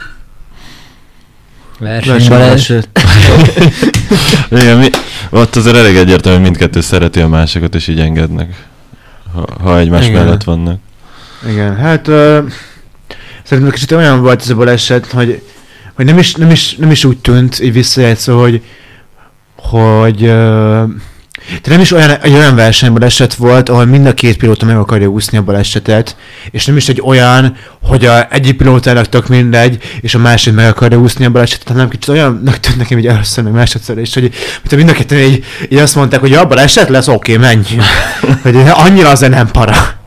[1.79, 2.89] Versenybaleset.
[4.51, 4.89] Igen, mi,
[5.31, 8.69] ott azért elég egyértelmű, hogy mindkettő szereti a másikat, és így engednek.
[9.33, 10.25] Ha, ha egymás Igen.
[10.25, 10.79] mellett vannak.
[11.49, 12.45] Igen, hát uh,
[13.43, 15.43] szerintem kicsit olyan volt ez a baleset, hogy,
[15.95, 18.63] hogy nem, is, nem, is, nem is úgy tűnt, így visszajátszó, hogy,
[19.57, 20.91] hogy uh,
[21.63, 25.07] de nem is olyan, egy olyan versenybaleset volt, ahol mind a két pilóta meg akarja
[25.07, 26.17] úszni a balesetet,
[26.51, 30.69] és nem is egy olyan, hogy a egyik pilótának tök mindegy, és a másik meg
[30.69, 34.23] akarja úszni a balesetet, hanem kicsit olyannak tűnt nekem így először, meg másodszor is, hogy
[34.23, 37.65] mint mind a ketten így, így azt mondták, hogy ja, baleset lesz, oké, menj.
[38.43, 40.00] hogy annyira azért nem para.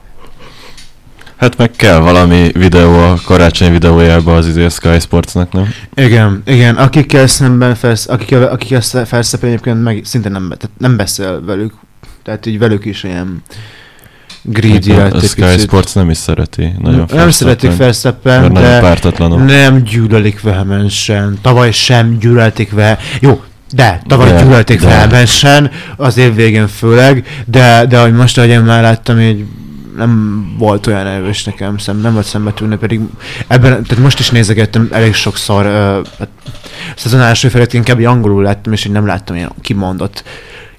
[1.35, 5.73] Hát meg kell valami videó a karácsony videójába az izé a Sky Sportsnak, nem?
[5.95, 11.45] Igen, igen, akikkel szemben felsz, akikkel, akikkel Felsztappen egyébként meg szinte nem, tehát nem beszél
[11.45, 11.73] velük,
[12.23, 13.43] tehát így velük is ilyen
[14.41, 15.59] greedy a egy Sky.
[15.59, 16.73] Sports nem is szereti.
[16.79, 17.77] Nagyon nem szeretik
[18.23, 19.39] nagyon de pártatlanul.
[19.39, 21.37] nem gyűlölik vehemensen.
[21.41, 22.97] Tavaly sem gyűlölték ve...
[23.19, 28.49] Jó, de tavaly De, gyűlölték vehemensen, az év végén főleg, de, de ahogy most, ahogy
[28.49, 29.45] én már láttam, így
[29.95, 32.99] nem volt olyan erős nekem, szem, nem volt szembetűnő, pedig
[33.47, 36.27] ebben, tehát most is nézegettem elég sokszor, uh, a
[36.95, 40.23] szezon első felett inkább angolul láttam, és így nem láttam ilyen kimondott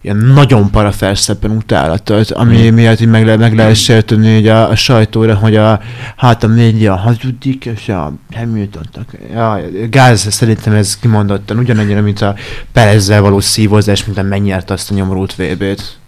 [0.04, 2.74] ilyen nagyon para Verstappen utálatot, ami Mm.
[2.74, 5.80] miatt így meg, le, meg lehet sérteni így a, a sajtóra, hogy a,
[6.16, 9.60] hát a média hazudik, és a Hamiltonnak, ja,
[9.90, 12.34] gáz, szerintem ez kimondottan ugyanannyira, mint a
[12.72, 15.98] Perezzel való szívozás, mint a megnyert azt a nyomorult VB-t.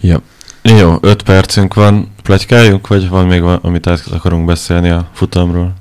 [0.00, 0.20] Ja.
[0.78, 2.12] Jó, öt percünk van.
[2.22, 5.72] Pletykáljunk, vagy van még va- amit át akarunk beszélni a futamról?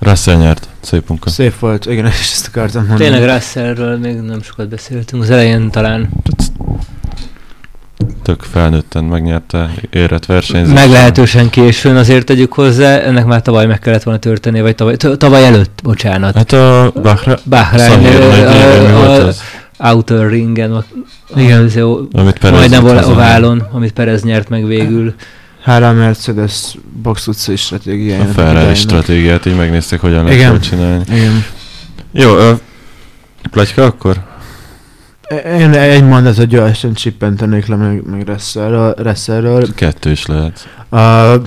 [0.00, 0.68] Russell nyert.
[0.80, 1.30] Szép munka.
[1.30, 3.10] Szép volt, igen, és ezt akartam mondani.
[3.10, 5.22] Tényleg Russellről még nem sokat beszéltünk.
[5.22, 6.08] Az elején talán
[8.22, 10.74] Tök felnőtten megnyerte, érett versenyzés.
[10.74, 15.44] meglehetősen későn azért tegyük hozzá, ennek már tavaly meg kellett volna történnie, vagy tavaly, tavaly
[15.44, 16.34] előtt, bocsánat.
[16.36, 17.38] Hát a Bahra...
[17.44, 19.32] Bahrein, Szahír ö, nagy ö, éve,
[19.78, 20.84] Outer Ringen, a-
[21.36, 21.62] Igen.
[21.64, 25.14] az jó- Amit Perez majdnem oválon, amit Perez nyert meg végül.
[25.62, 28.32] Hála a Mercedes box utcai A stratégiájának.
[28.32, 28.76] Ferrari idejének.
[28.76, 31.04] stratégiát, így megnézték, hogyan lehet jól csinálni.
[31.08, 31.44] Igen.
[32.12, 32.52] Jó, ö,
[33.50, 34.16] pletyka akkor?
[35.46, 38.94] Én egy mondatot gyorsan csippentenék le meg, meg Russellről.
[38.98, 39.74] Russellről.
[39.74, 40.68] Kettő is lehet.
[40.90, 41.42] Uh,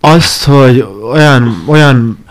[0.00, 2.21] azt, hogy olyan, olyan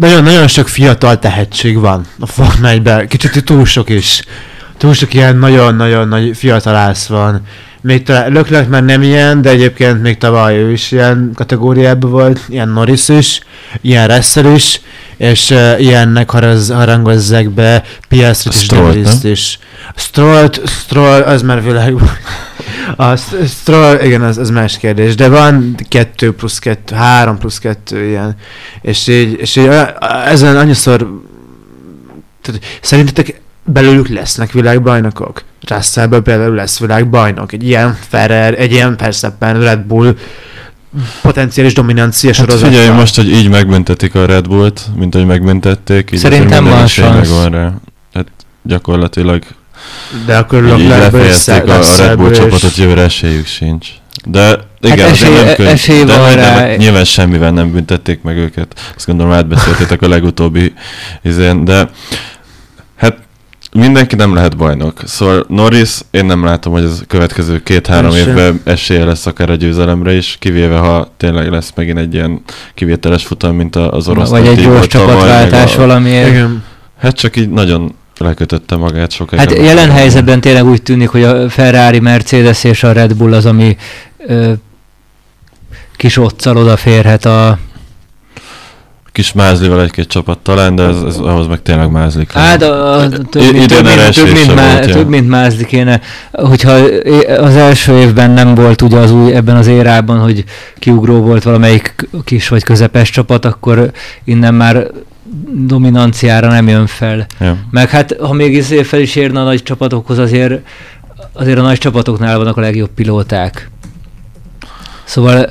[0.00, 3.08] nagyon, nagyon sok fiatal tehetség van a Forma 1-ben.
[3.08, 4.22] Kicsit túl sok is.
[4.78, 7.40] Túl sok ilyen nagyon-nagyon nagy fiatal ász van.
[7.82, 12.40] Még talán Löklet már nem ilyen, de egyébként még tavaly ő is ilyen kategóriában volt,
[12.48, 13.40] ilyen Norris is,
[13.80, 14.80] ilyen Russell is,
[15.16, 19.32] és uh, ilyennek haraz, harangozzák be Piastrit és nem?
[19.32, 19.58] is.
[19.96, 21.94] Strollt, Stroll, az már világ.
[22.96, 27.58] A St- Stroll, igen, az, az más kérdés, de van kettő plusz kettő, három plusz
[27.58, 28.36] kettő ilyen,
[28.82, 29.68] és így, és így
[30.26, 31.20] ezen annyiszor,
[32.42, 35.42] tehát, szerintetek belőlük lesznek világbajnokok?
[35.68, 40.16] Russellből például lesz világbajnok, egy ilyen Ferrer, egy ilyen Verstappen, Red Bull
[41.22, 42.70] potenciális dominancia Hát sorozatban.
[42.70, 47.04] figyelj, most, hogy így megbüntetik a Red Bullt, mint hogy megbüntették, így Szerintem van esély
[47.04, 47.16] szansz.
[47.28, 47.72] megvan rá.
[48.14, 48.26] Hát
[48.62, 49.42] gyakorlatilag
[50.26, 53.88] De akkor Leclercből és a, a Red Bull csapatot, jövőre esélyük sincs.
[54.24, 56.54] De igen, Hát esély- nem könny- esély de, van rá.
[56.54, 58.80] de nyilván semmivel nem büntették meg őket.
[58.96, 60.72] Azt gondolom átbeszéltétek a legutóbbi
[61.22, 61.90] izén, de
[62.96, 63.16] hát
[63.72, 65.00] mindenki nem lehet bajnok.
[65.04, 69.54] Szóval Norris, én nem látom, hogy ez a következő két-három évben esélye lesz akár a
[69.54, 72.42] győzelemre is, kivéve ha tényleg lesz megint egy ilyen
[72.74, 76.28] kivételes futam, mint az orosz Vagy egy gyors csapatváltás valamiért.
[76.28, 76.64] Igen.
[77.00, 77.94] Hát csak így nagyon
[78.24, 79.48] lekötötte magát sokáig.
[79.48, 79.96] Hát jelen tudom.
[79.96, 83.76] helyzetben tényleg úgy tűnik, hogy a Ferrari, Mercedes és a Red Bull az, ami
[84.26, 84.52] ö,
[85.96, 87.58] kis otcal odaférhet a...
[89.12, 92.42] Kis mázlival egy-két csapat talán, de ez, ez ahhoz meg tényleg mázli kell.
[92.42, 95.64] Hát a, a, több, I- mint, több, mint, több, mint, má, volt, több mint mázli
[95.64, 96.00] kéne.
[96.32, 96.70] Hogyha
[97.40, 100.44] az első évben nem volt ugye az új ebben az érában, hogy
[100.78, 103.90] kiugró volt valamelyik kis vagy közepes csapat, akkor
[104.24, 104.86] innen már
[105.52, 107.26] dominanciára nem jön fel.
[107.40, 107.56] Ja.
[107.70, 110.66] Meg hát, ha még izé fel is érne a nagy csapatokhoz, azért,
[111.32, 113.70] azért a nagy csapatoknál vannak a legjobb pilóták.
[115.04, 115.50] Szóval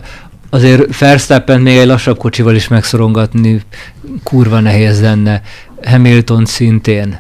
[0.50, 3.62] azért Verstappen még egy lassabb kocsival is megszorongatni
[4.24, 5.42] kurva nehéz lenne.
[5.84, 7.20] Hamilton szintén.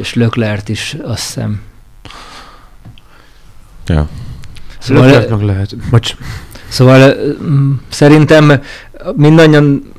[0.00, 1.60] És Leclerc is, azt hiszem.
[3.86, 4.08] Ja.
[4.78, 5.76] Szóval, lehet.
[5.90, 6.14] Bocs.
[6.68, 8.60] szóval mm, szerintem
[9.14, 9.93] mindannyian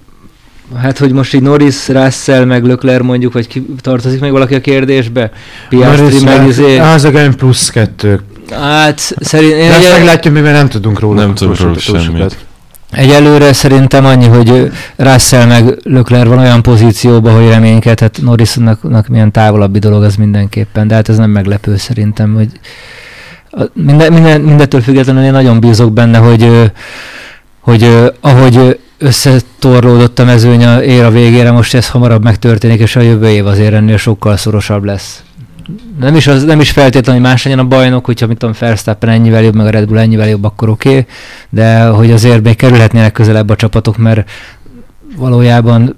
[0.82, 4.61] Hát, hogy most így Norris, Russell, meg Leclerc mondjuk, vagy ki, tartozik még valaki a
[4.61, 5.32] kérdésbe?
[5.70, 6.78] Piastri, meg izé.
[6.78, 8.20] Az a game plusz kettő.
[8.51, 11.22] Hát, szerint, én De azt egy, meglátjuk, mert nem tudunk róla.
[11.22, 12.38] Nem tudunk róla semmit.
[12.91, 19.80] egyelőre szerintem annyi, hogy Russell meg Leclerc van olyan pozícióban, hogy reménykedhet Norrisnak milyen távolabbi
[19.80, 22.49] dolog az mindenképpen, de hát ez nem meglepő szerintem, hogy
[23.74, 26.72] minden, minden, mindettől függetlenül én nagyon bízok benne, hogy,
[27.59, 33.01] hogy ahogy összetorlódott a mezőny a ér a végére, most ez hamarabb megtörténik, és a
[33.01, 35.24] jövő év azért ennél sokkal szorosabb lesz.
[35.99, 39.10] Nem is, az, nem is feltétlenül, hogy más legyen a bajnok, hogyha mit tudom, Verstappen
[39.10, 41.06] ennyivel jobb, meg a Red Bull ennyivel jobb, akkor oké, okay,
[41.49, 44.30] de hogy azért még kerülhetnének közelebb a csapatok, mert
[45.18, 45.95] valójában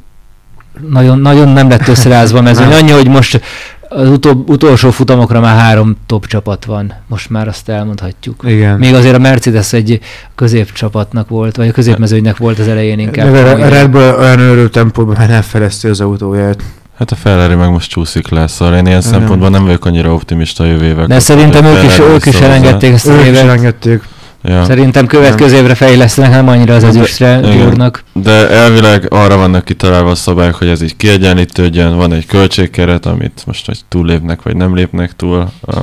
[0.89, 2.71] nagyon, nagyon nem lett összerázva a mezőny.
[2.71, 3.41] Annyi, hogy most
[3.89, 6.93] az utol, utolsó futamokra már három top csapat van.
[7.07, 8.43] Most már azt elmondhatjuk.
[8.47, 8.77] Igen.
[8.77, 9.99] Még azért a Mercedes egy
[10.35, 13.31] középcsapatnak volt, vagy a középmezőnynek volt az elején inkább.
[13.31, 13.69] Meg a.
[13.69, 16.63] Red Bull olyan őrült tempóban, nem fejleszti az autóját.
[16.97, 19.11] Hát a Ferrari meg most csúszik le, szóval én ilyen Igen.
[19.11, 21.07] szempontból nem vagyok annyira optimista a jövő évvel.
[21.07, 23.41] De szerintem ők is, ők is elengedték ezt a Ők is évet.
[23.41, 24.03] elengedték.
[24.47, 24.65] Ja.
[24.65, 28.03] Szerintem következő évre fejlesztenek, nem annyira az De- ezüstre gyúrnak.
[28.13, 33.43] De elvileg arra vannak kitalálva a szabályok, hogy ez így kiegyenlítődjön, van egy költségkeret, amit
[33.45, 35.77] most hogy túllépnek vagy nem lépnek túl a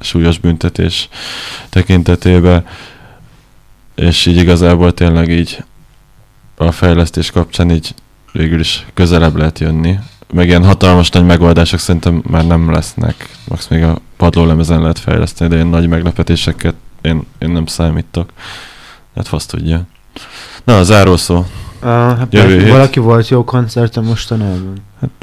[0.00, 1.08] súlyos büntetés
[1.70, 2.64] tekintetében,
[3.94, 5.64] és így igazából tényleg így
[6.56, 7.94] a fejlesztés kapcsán így
[8.32, 9.98] végül is közelebb lehet jönni.
[10.32, 13.28] Meg ilyen hatalmas nagy megoldások szerintem már nem lesznek.
[13.48, 16.74] Max még a padlólemezen lehet fejleszteni, de ilyen nagy meglepetéseket
[17.04, 18.30] én, én nem számítok.
[19.16, 19.82] Hát fasz tudja.
[20.64, 21.36] Na, a zárószó.
[21.36, 22.70] Uh, hát Jövő hét.
[22.70, 24.72] valaki volt jó koncerten mostanában.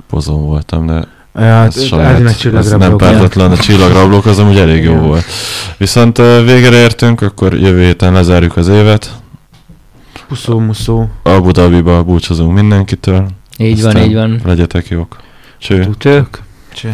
[0.07, 4.83] Pozon voltam, de Ja, hát, ez saját, ez nem pártatlan, a csillagrablók az amúgy elég
[4.83, 5.23] jó volt.
[5.77, 9.11] Viszont végre értünk, akkor jövő héten lezárjuk az évet.
[10.27, 11.07] Puszó, muszó.
[11.23, 13.27] Abu Dhabiba búcsúzunk mindenkitől.
[13.57, 14.41] Így van, Aztán így van.
[14.45, 15.17] Legyetek jók.
[15.57, 15.89] Cső.
[15.97, 16.27] Cső.
[16.73, 16.93] Cső.